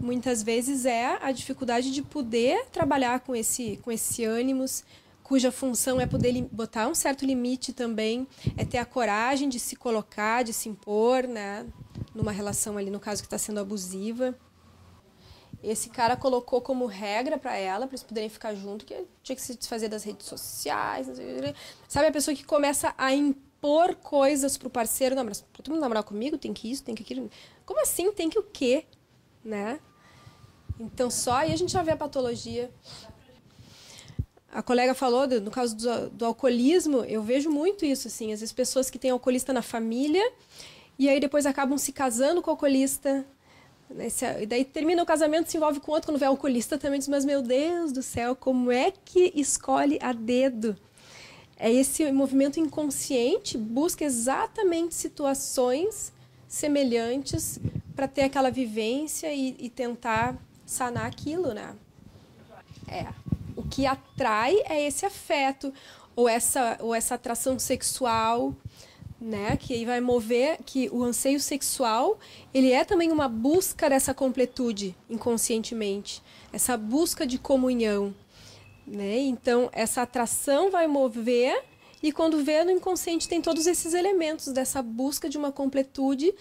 [0.00, 4.84] Muitas vezes é a dificuldade de poder trabalhar com esse, com esse ânimos,
[5.32, 9.74] cuja função é poder botar um certo limite também, é ter a coragem de se
[9.74, 11.66] colocar, de se impor, né?
[12.14, 14.38] Numa relação ali, no caso que está sendo abusiva.
[15.62, 19.40] Esse cara colocou como regra para ela, para eles poderem ficar junto, que tinha que
[19.40, 21.06] se desfazer das redes sociais.
[21.88, 25.14] Sabe a pessoa que começa a impor coisas pro parceiro.
[25.14, 27.30] Não, mas pra todo mundo namorar comigo tem que isso, tem que aquilo.
[27.64, 28.12] Como assim?
[28.12, 28.84] Tem que o quê?
[29.42, 29.80] Né?
[30.78, 32.70] Então, só aí a gente já vê a patologia.
[34.52, 38.32] A colega falou, no caso do, do alcoolismo, eu vejo muito isso, assim.
[38.32, 40.22] Às vezes, pessoas que têm alcoolista na família
[40.98, 43.24] e aí depois acabam se casando com o alcoolista.
[43.88, 44.08] Né?
[44.40, 47.24] E daí termina o casamento, se envolve com outro, quando vê alcoolista também diz, mas
[47.24, 50.76] meu Deus do céu, como é que escolhe a dedo?
[51.62, 56.12] é esse movimento inconsciente busca exatamente situações
[56.48, 57.60] semelhantes
[57.94, 60.36] para ter aquela vivência e, e, tentar
[60.66, 61.72] sanar aquilo, né?
[62.88, 63.06] É.
[63.56, 65.72] O que atrai é esse afeto
[66.14, 68.54] ou essa ou essa atração sexual,
[69.20, 69.56] né?
[69.56, 72.18] Que aí vai mover que o anseio sexual
[72.52, 78.14] ele é também uma busca dessa completude inconscientemente, essa busca de comunhão.
[78.86, 79.20] Né?
[79.20, 81.62] Então, essa atração vai mover,
[82.02, 86.34] e quando vê no inconsciente tem todos esses elementos dessa busca de uma completude,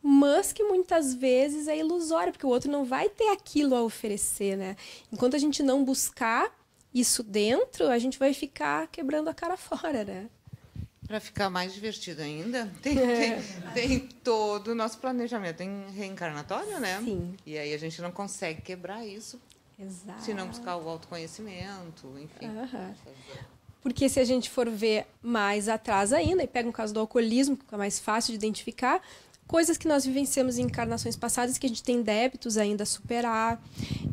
[0.00, 4.56] mas que muitas vezes é ilusória, porque o outro não vai ter aquilo a oferecer.
[4.56, 4.76] Né?
[5.12, 6.56] Enquanto a gente não buscar
[6.98, 10.04] isso dentro, a gente vai ficar quebrando a cara fora.
[10.04, 10.28] Né?
[11.06, 13.42] Para ficar mais divertido ainda, tem, é.
[13.72, 17.00] tem, tem, todo o nosso planejamento em reencarnatório, né?
[17.02, 17.34] Sim.
[17.46, 19.40] E aí a gente não consegue quebrar isso
[19.78, 20.22] Exato.
[20.22, 22.48] Se não buscar o autoconhecimento, enfim.
[22.48, 22.94] Uhum.
[23.80, 27.56] Porque se a gente for ver mais atrás ainda, e pega um caso do alcoolismo,
[27.56, 29.00] que é mais fácil de identificar,
[29.48, 33.60] coisas que nós vivenciamos em encarnações passadas que a gente tem débitos ainda a superar,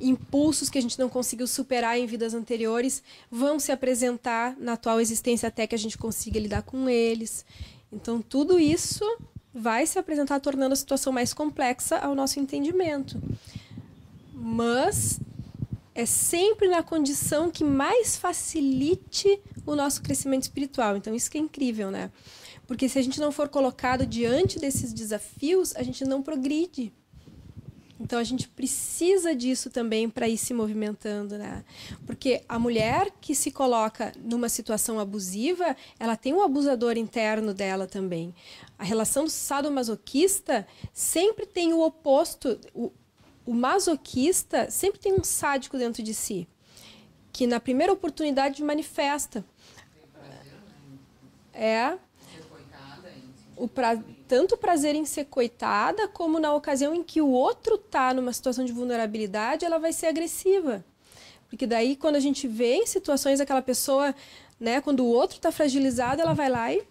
[0.01, 4.99] impulsos que a gente não conseguiu superar em vidas anteriores, vão se apresentar na atual
[4.99, 7.45] existência até que a gente consiga lidar com eles.
[7.91, 9.03] Então, tudo isso
[9.53, 13.21] vai se apresentar tornando a situação mais complexa ao nosso entendimento.
[14.33, 15.19] Mas
[15.93, 20.95] é sempre na condição que mais facilite o nosso crescimento espiritual.
[20.95, 22.09] Então, isso que é incrível, né?
[22.67, 26.91] Porque se a gente não for colocado diante desses desafios, a gente não progride.
[27.99, 31.63] Então a gente precisa disso também para ir se movimentando, né?
[32.05, 37.87] Porque a mulher que se coloca numa situação abusiva, ela tem um abusador interno dela
[37.87, 38.35] também.
[38.77, 42.59] A relação do sadomasoquista sempre tem o oposto.
[42.73, 42.91] O,
[43.45, 46.47] o masoquista sempre tem um sádico dentro de si,
[47.31, 49.45] que na primeira oportunidade manifesta.
[51.53, 51.97] É.
[53.55, 53.97] O pra,
[54.27, 58.33] tanto o prazer em ser coitada, como na ocasião em que o outro está numa
[58.33, 60.83] situação de vulnerabilidade, ela vai ser agressiva.
[61.49, 64.13] Porque daí, quando a gente vê em situações aquela pessoa,
[64.59, 66.83] né, quando o outro está fragilizado, ela vai lá e.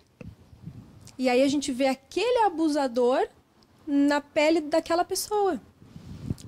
[1.18, 3.28] E aí a gente vê aquele abusador
[3.86, 5.60] na pele daquela pessoa.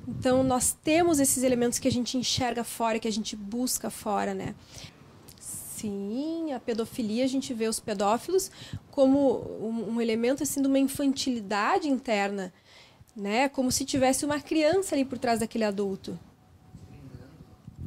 [0.08, 4.34] Então, nós temos esses elementos que a gente enxerga fora, que a gente busca fora,
[4.34, 4.54] né?
[5.86, 8.50] Sim, a pedofilia, a gente vê os pedófilos
[8.90, 12.52] como um, um elemento assim de uma infantilidade interna,
[13.14, 13.48] né?
[13.48, 16.18] Como se tivesse uma criança ali por trás daquele adulto.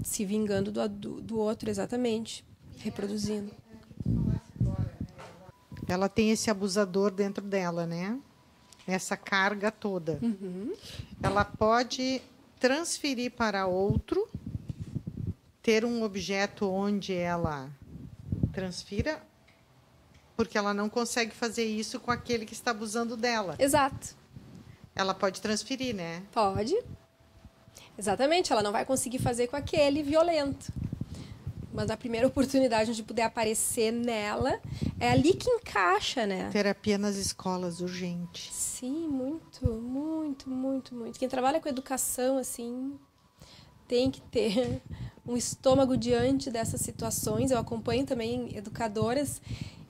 [0.01, 0.87] Se vingando do,
[1.21, 2.45] do, outro, exatamente.
[2.77, 3.51] Reproduzindo.
[5.85, 8.17] Ela tem esse abusador dentro dela, né?
[8.87, 10.19] Essa carga toda.
[10.21, 10.73] Uhum.
[11.21, 12.21] Ela pode
[12.61, 14.25] transferir para outro,
[15.61, 17.69] ter um objeto onde ela
[18.51, 19.21] transfira,
[20.35, 23.55] porque ela não consegue fazer isso com aquele que está abusando dela.
[23.59, 24.15] Exato.
[24.95, 26.23] Ela pode transferir, né?
[26.31, 26.75] Pode.
[27.97, 30.71] Exatamente, ela não vai conseguir fazer com aquele violento.
[31.73, 34.59] Mas a primeira oportunidade de poder aparecer nela
[34.99, 36.49] é ali que encaixa, né?
[36.51, 38.51] Terapia nas escolas, urgente.
[38.51, 41.19] Sim, muito, muito, muito, muito.
[41.19, 42.97] Quem trabalha com educação, assim,
[43.87, 44.81] tem que ter
[45.29, 47.51] um estômago diante dessas situações.
[47.51, 49.39] Eu acompanho também educadoras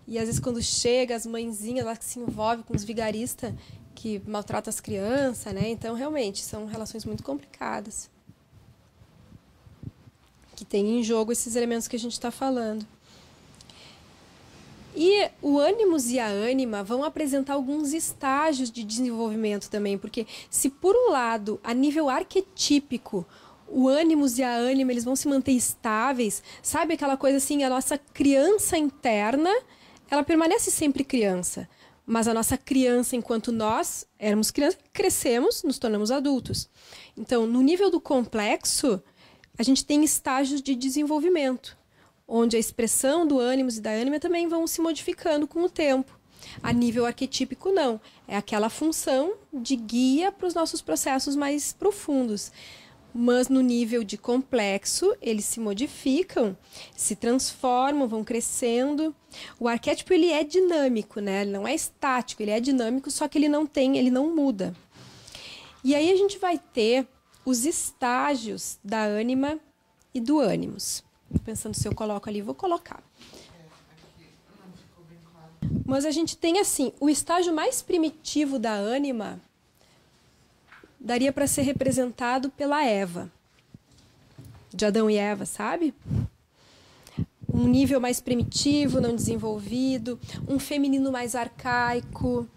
[0.06, 3.54] e às vezes quando chega as mãezinhas lá que se envolvem com os vigaristas
[3.96, 5.70] que maltratam as crianças, né?
[5.70, 8.10] Então, realmente, são relações muito complicadas.
[10.56, 12.86] Que tem em jogo esses elementos que a gente está falando.
[14.96, 20.70] E o ânimos e a ânima vão apresentar alguns estágios de desenvolvimento também, porque se
[20.70, 23.26] por um lado, a nível arquetípico,
[23.72, 27.70] o ânimos e a ânima eles vão se manter estáveis, sabe aquela coisa assim, a
[27.70, 29.52] nossa criança interna,
[30.10, 31.70] ela permanece sempre criança,
[32.06, 36.70] mas a nossa criança enquanto nós éramos crianças, crescemos, nos tornamos adultos.
[37.16, 39.02] Então, no nível do complexo,
[39.58, 41.78] a gente tem estágios de desenvolvimento,
[42.28, 46.18] onde a expressão do ânimos e da ânima também vão se modificando com o tempo.
[46.64, 48.00] A nível arquetípico, não.
[48.28, 52.52] É aquela função de guia para os nossos processos mais profundos
[53.14, 56.56] mas no nível de complexo, eles se modificam,
[56.96, 59.16] se transformam, vão crescendo.
[59.60, 61.42] O arquétipo ele é dinâmico, né?
[61.42, 64.76] Ele não é estático, ele é dinâmico, só que ele não tem, ele não muda.
[65.84, 67.08] E aí a gente vai ter
[67.46, 69.60] os estágios da ânima
[70.14, 71.04] e do ânimos.
[71.44, 73.04] Pensando se eu coloco ali, vou colocar.
[75.86, 79.42] Mas a gente tem assim, o estágio mais primitivo da ânima
[81.00, 83.32] daria para ser representado pela Eva,
[84.74, 85.94] de Adão e Eva, sabe?
[87.52, 92.48] Um nível mais primitivo, não desenvolvido, um feminino mais arcaico,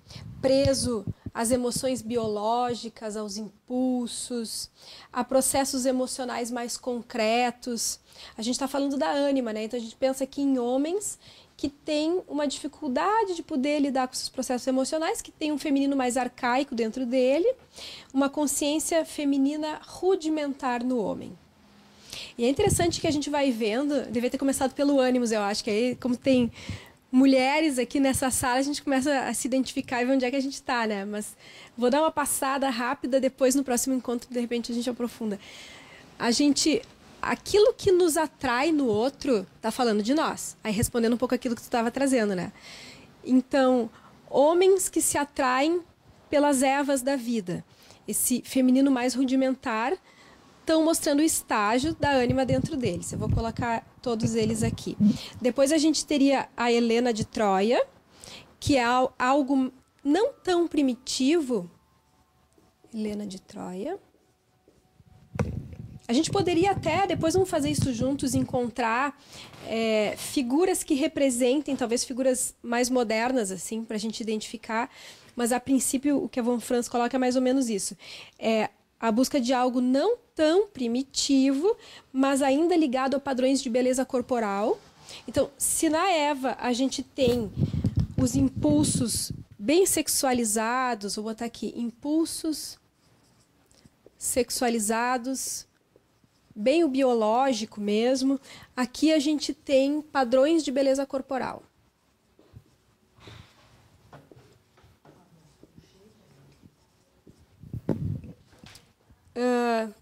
[0.41, 4.71] preso às emoções biológicas, aos impulsos,
[5.11, 7.99] a processos emocionais mais concretos.
[8.37, 9.65] A gente está falando da ânima, né?
[9.65, 11.19] Então a gente pensa aqui em homens
[11.63, 15.95] que tem uma dificuldade de poder lidar com seus processos emocionais, que tem um feminino
[15.95, 17.55] mais arcaico dentro dele,
[18.13, 21.39] uma consciência feminina rudimentar no homem.
[22.37, 25.63] E é interessante que a gente vai vendo, devia ter começado pelo ânimos, eu acho
[25.63, 26.51] que aí, como tem
[27.13, 30.37] mulheres aqui nessa sala, a gente começa a se identificar e ver onde é que
[30.37, 31.05] a gente está, né?
[31.05, 31.37] Mas
[31.79, 35.39] vou dar uma passada rápida, depois no próximo encontro, de repente, a gente aprofunda.
[36.19, 36.83] A gente
[37.23, 40.57] aquilo que nos atrai no outro tá falando de nós.
[40.63, 42.53] Aí respondendo um pouco aquilo que tu estava trazendo, né?
[43.25, 43.89] Então,
[44.29, 45.81] homens que se atraem
[46.29, 47.65] pelas ervas da vida.
[48.07, 49.93] Esse feminino mais rudimentar
[50.61, 53.13] estão mostrando o estágio da ânima dentro deles.
[53.13, 54.97] Eu vou colocar todos eles aqui.
[55.41, 57.85] Depois a gente teria a Helena de Troia,
[58.59, 58.85] que é
[59.19, 61.71] algo não tão primitivo.
[62.93, 63.99] Helena de Troia.
[66.13, 69.19] A gente poderia até, depois vamos fazer isso juntos, encontrar
[69.67, 74.91] é, figuras que representem, talvez figuras mais modernas, assim, para a gente identificar.
[75.35, 77.97] Mas, a princípio, o que a Von Franz coloca é mais ou menos isso.
[78.39, 78.69] É
[79.01, 81.75] a busca de algo não tão primitivo,
[82.13, 84.79] mas ainda ligado a padrões de beleza corporal.
[85.27, 87.51] Então, se na Eva a gente tem
[88.19, 92.79] os impulsos bem sexualizados, vou botar aqui, impulsos
[94.19, 95.67] sexualizados,
[96.55, 98.41] bem o biológico mesmo.
[98.77, 101.63] Aqui a gente tem padrões de beleza corporal.
[109.35, 109.93] Uh,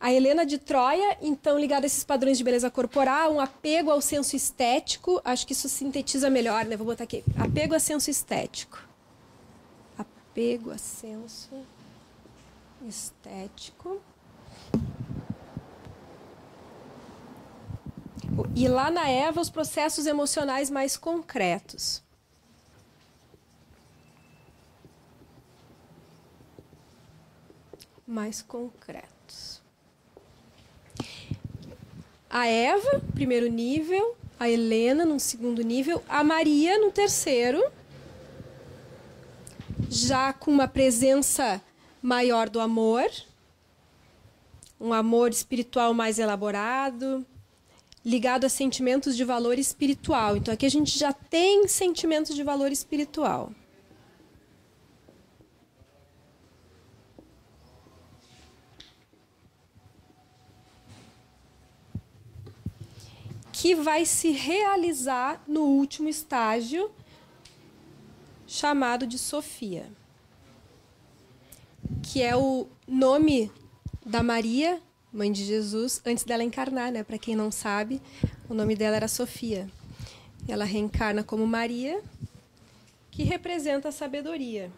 [0.00, 4.00] a Helena de Troia, então, ligada a esses padrões de beleza corporal, um apego ao
[4.00, 6.76] senso estético, acho que isso sintetiza melhor, né?
[6.76, 7.24] Vou botar aqui.
[7.38, 8.78] Apego a senso estético.
[9.98, 11.54] Apego a senso
[12.86, 14.00] estético.
[18.54, 22.02] E lá na Eva, os processos emocionais mais concretos.
[28.06, 29.62] Mais concretos.
[32.28, 37.62] A Eva, primeiro nível, a Helena, num segundo nível, a Maria, no terceiro,
[39.88, 41.60] já com uma presença
[42.02, 43.10] maior do amor,
[44.78, 47.26] um amor espiritual mais elaborado,
[48.06, 50.36] ligado a sentimentos de valor espiritual.
[50.36, 53.52] Então aqui a gente já tem sentimentos de valor espiritual.
[63.52, 66.90] Que vai se realizar no último estágio,
[68.46, 69.90] chamado de Sofia
[72.02, 73.50] que é o nome
[74.04, 74.80] da Maria,
[75.16, 77.02] mãe de Jesus, antes dela encarnar, né?
[77.02, 78.02] Para quem não sabe,
[78.50, 79.66] o nome dela era Sofia.
[80.46, 82.02] Ela reencarna como Maria,
[83.10, 84.70] que representa a sabedoria.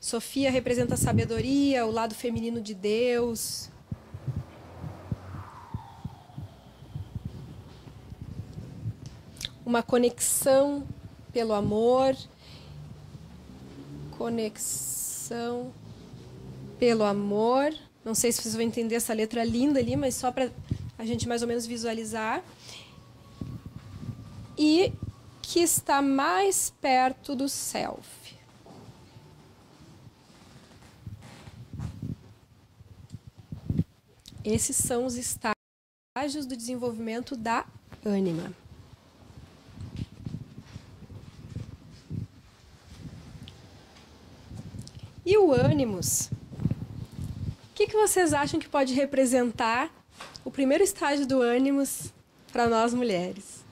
[0.00, 3.70] Sofia representa a sabedoria, o lado feminino de Deus.
[9.64, 10.84] Uma conexão
[11.32, 12.16] pelo amor.
[14.18, 15.72] Conexão
[16.76, 17.72] pelo amor.
[18.04, 20.50] Não sei se vocês vão entender essa letra linda ali, mas só para
[20.98, 22.44] a gente mais ou menos visualizar.
[24.58, 24.92] E
[25.40, 28.36] que está mais perto do self.
[34.44, 37.66] Esses são os estágios do desenvolvimento da
[38.04, 38.52] ânima.
[45.24, 46.28] E o ânimos?
[47.74, 49.92] O que, que vocês acham que pode representar
[50.44, 52.14] o primeiro estágio do ânimos
[52.52, 53.64] para nós mulheres?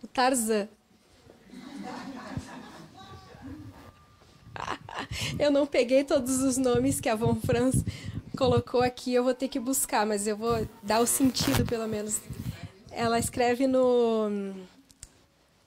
[0.00, 0.68] O Tarzan.
[5.40, 7.84] Eu não peguei todos os nomes que a Von Franz
[8.36, 12.20] colocou aqui, eu vou ter que buscar, mas eu vou dar o sentido, pelo menos.
[12.92, 14.54] Ela escreve no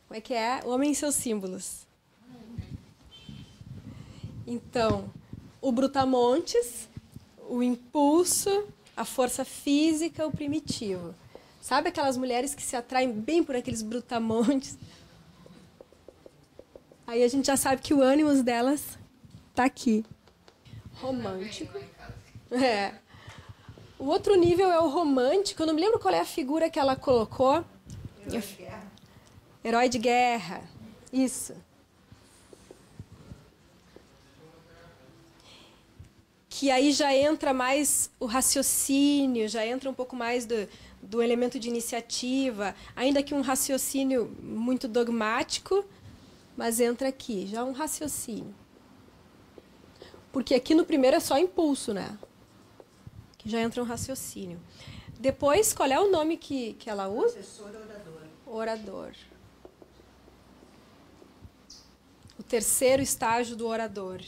[0.08, 0.62] como é que é?
[0.64, 1.91] O homem e seus símbolos.
[4.52, 5.10] Então,
[5.62, 6.90] o brutamontes,
[7.48, 11.16] o impulso, a força física, o primitivo.
[11.62, 14.78] Sabe aquelas mulheres que se atraem bem por aqueles brutamontes?
[17.08, 18.98] Aí a gente já sabe que o ânimo delas
[19.52, 20.04] está aqui.
[20.96, 21.80] Romântico.
[22.52, 22.94] É.
[23.98, 25.62] O outro nível é o romântico.
[25.62, 27.64] Eu não me lembro qual é a figura que ela colocou.
[28.26, 28.44] Eu,
[29.64, 30.62] Herói de guerra.
[31.14, 31.56] Isso.
[36.62, 40.70] Que aí já entra mais o raciocínio, já entra um pouco mais do,
[41.02, 45.84] do elemento de iniciativa, ainda que um raciocínio muito dogmático,
[46.56, 48.54] mas entra aqui, já um raciocínio.
[50.32, 52.16] Porque aqui no primeiro é só impulso, né?
[53.40, 54.62] Que já entra um raciocínio.
[55.20, 57.34] Depois, qual é o nome que, que ela usa?
[57.34, 58.22] Professor orador.
[58.46, 59.16] Orador
[62.42, 64.20] o terceiro estágio do orador.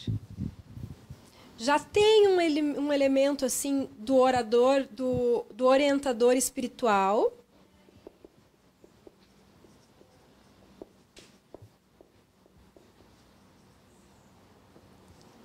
[1.57, 7.31] Já tem um, ele, um elemento assim do orador, do, do orientador espiritual.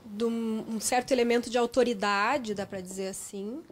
[0.05, 3.63] De um, um certo elemento de autoridade, dá para dizer assim.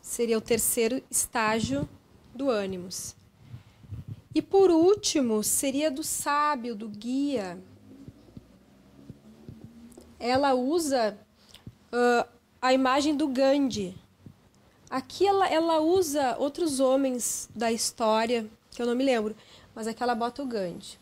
[0.00, 1.88] Seria o terceiro estágio
[2.34, 3.14] do ânimos.
[4.34, 7.62] E por último, seria do sábio, do guia.
[10.26, 11.18] Ela usa
[11.92, 12.26] uh,
[12.62, 13.94] a imagem do Gandhi.
[14.88, 19.36] Aqui ela, ela usa outros homens da história, que eu não me lembro,
[19.74, 20.98] mas aqui ela bota o Gandhi.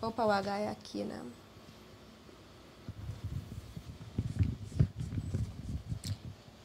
[0.00, 1.20] Opa, o H é aqui, né?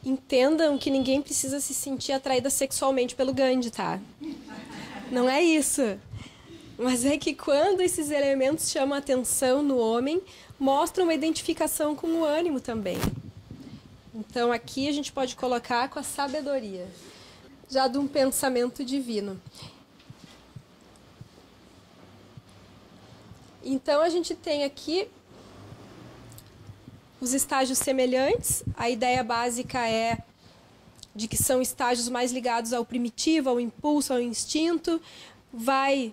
[0.04, 4.00] entendam que ninguém precisa se sentir atraída sexualmente pelo Gandhi, tá?
[5.10, 5.98] Não é isso.
[6.82, 10.20] Mas é que quando esses elementos chamam atenção no homem,
[10.58, 12.98] mostram uma identificação com o ânimo também.
[14.14, 16.86] Então aqui a gente pode colocar com a sabedoria,
[17.70, 19.40] já de um pensamento divino.
[23.64, 25.08] Então a gente tem aqui
[27.20, 28.64] os estágios semelhantes.
[28.76, 30.18] A ideia básica é
[31.14, 35.00] de que são estágios mais ligados ao primitivo, ao impulso, ao instinto.
[35.52, 36.12] Vai,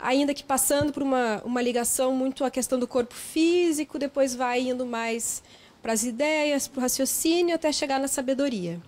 [0.00, 4.60] ainda que passando por uma, uma ligação muito à questão do corpo físico, depois vai
[4.60, 5.42] indo mais
[5.82, 8.80] para as ideias, para o raciocínio, até chegar na sabedoria.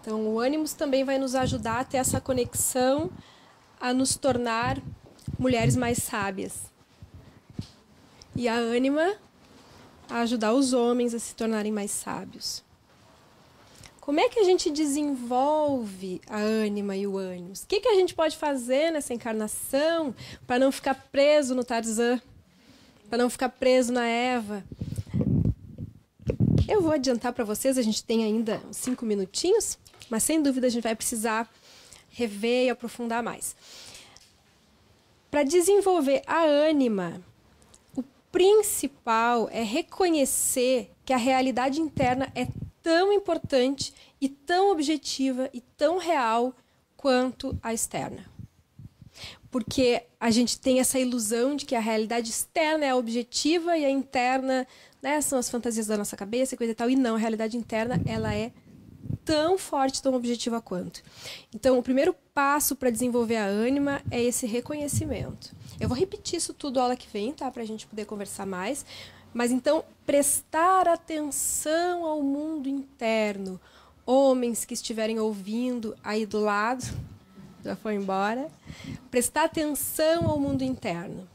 [0.00, 3.10] Então, o ânimos também vai nos ajudar a ter essa conexão,
[3.80, 4.80] a nos tornar
[5.38, 6.64] mulheres mais sábias.
[8.36, 9.14] E a ânima
[10.08, 12.63] a ajudar os homens a se tornarem mais sábios.
[14.04, 17.62] Como é que a gente desenvolve a ânima e o ânimos?
[17.62, 20.14] O que, que a gente pode fazer nessa encarnação
[20.46, 22.20] para não ficar preso no Tarzan?
[23.08, 24.62] Para não ficar preso na Eva?
[26.68, 29.78] Eu vou adiantar para vocês, a gente tem ainda cinco minutinhos,
[30.10, 31.50] mas sem dúvida a gente vai precisar
[32.10, 33.56] rever e aprofundar mais.
[35.30, 37.22] Para desenvolver a ânima,
[37.96, 42.46] o principal é reconhecer que a realidade interna é
[42.84, 46.54] tão importante e tão objetiva e tão real
[46.98, 48.26] quanto a externa.
[49.50, 53.90] Porque a gente tem essa ilusão de que a realidade externa é objetiva e a
[53.90, 54.66] interna
[55.00, 56.90] né, são as fantasias da nossa cabeça e coisa e tal.
[56.90, 58.52] E não, a realidade interna ela é
[59.24, 61.02] tão forte, tão objetiva quanto.
[61.54, 65.54] Então, o primeiro passo para desenvolver a ânima é esse reconhecimento.
[65.80, 67.50] Eu vou repetir isso tudo aula que vem, tá?
[67.50, 68.84] Para a gente poder conversar mais.
[69.34, 73.60] Mas então, prestar atenção ao mundo interno.
[74.06, 76.84] Homens que estiverem ouvindo aí do lado,
[77.64, 78.48] já foi embora.
[79.10, 81.28] Prestar atenção ao mundo interno.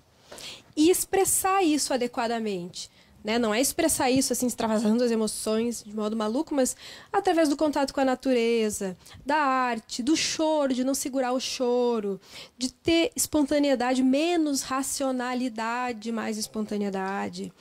[0.77, 2.89] E expressar isso adequadamente.
[3.23, 3.37] Né?
[3.37, 6.75] Não é expressar isso assim, extravasando as emoções de modo maluco, mas
[7.11, 12.19] através do contato com a natureza, da arte, do choro, de não segurar o choro,
[12.57, 17.51] de ter espontaneidade, menos racionalidade, mais espontaneidade,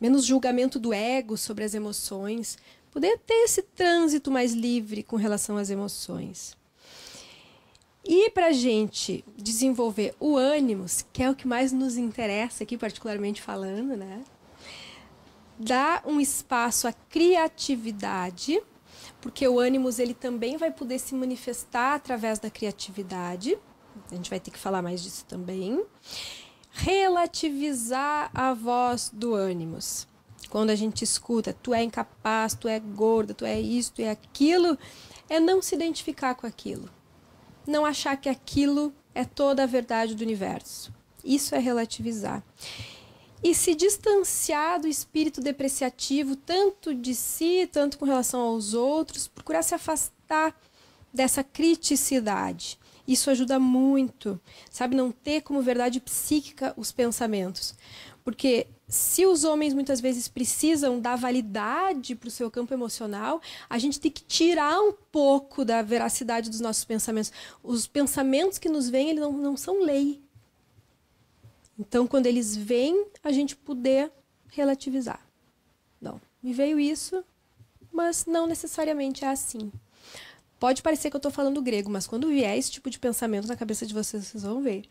[0.00, 2.56] menos julgamento do ego sobre as emoções,
[2.90, 6.56] poder ter esse trânsito mais livre com relação às emoções.
[8.04, 12.78] E para a gente desenvolver o ânimos, que é o que mais nos interessa aqui,
[12.78, 14.22] particularmente falando, né?
[15.58, 18.62] Dá um espaço à criatividade,
[19.20, 23.58] porque o ânimos ele também vai poder se manifestar através da criatividade.
[24.10, 25.84] A gente vai ter que falar mais disso também.
[26.70, 30.06] Relativizar a voz do ânimos.
[30.48, 34.10] Quando a gente escuta, tu é incapaz, tu é gorda, tu é isso, tu é
[34.10, 34.78] aquilo,
[35.28, 36.88] é não se identificar com aquilo.
[37.66, 40.92] Não achar que aquilo é toda a verdade do universo.
[41.22, 42.42] Isso é relativizar
[43.42, 49.62] e se distanciar do espírito depreciativo, tanto de si, tanto com relação aos outros, procurar
[49.62, 50.54] se afastar
[51.12, 52.78] dessa criticidade.
[53.06, 54.38] Isso ajuda muito,
[54.70, 54.94] sabe?
[54.94, 57.74] Não ter como verdade psíquica os pensamentos.
[58.22, 63.78] Porque se os homens muitas vezes precisam dar validade para o seu campo emocional, a
[63.78, 67.32] gente tem que tirar um pouco da veracidade dos nossos pensamentos.
[67.62, 70.22] Os pensamentos que nos vêm, eles não, não são lei.
[71.78, 74.10] Então, quando eles vêm, a gente poder
[74.50, 75.24] relativizar.
[76.00, 77.24] Não, me veio isso,
[77.92, 79.70] mas não necessariamente é assim.
[80.58, 83.56] Pode parecer que eu estou falando grego, mas quando vier esse tipo de pensamento na
[83.56, 84.86] cabeça de vocês, vocês vão ver.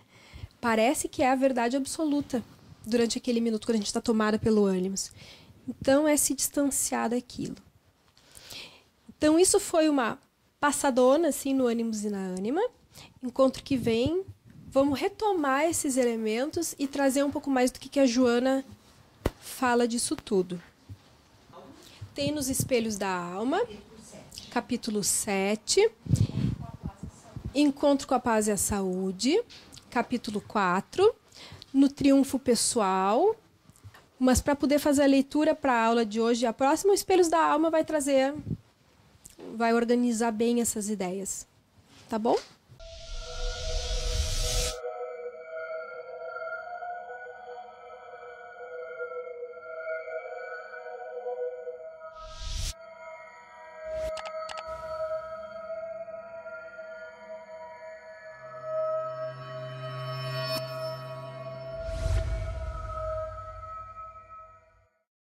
[0.61, 2.41] Parece que é a verdade absoluta
[2.85, 4.95] durante aquele minuto quando a gente está tomada pelo ânimo.
[5.67, 7.57] Então, é se distanciar daquilo.
[9.09, 10.17] Então, isso foi uma
[10.59, 12.61] passadona, assim, no ânimos e na ânima.
[13.21, 14.23] Encontro que vem,
[14.77, 18.63] vamos retomar esses elementos e trazer um pouco mais do que, a Joana
[19.41, 20.61] fala disso tudo.
[22.13, 23.59] Tem nos Espelhos da Alma,
[24.51, 25.89] capítulo 7.
[27.55, 29.43] Encontro com a Paz e a Saúde,
[29.89, 31.11] capítulo 4.
[31.73, 33.35] No Triunfo Pessoal.
[34.19, 37.43] Mas para poder fazer a leitura para a aula de hoje, a próxima Espelhos da
[37.43, 38.31] Alma vai trazer,
[39.55, 41.47] vai organizar bem essas ideias.
[42.07, 42.37] Tá bom?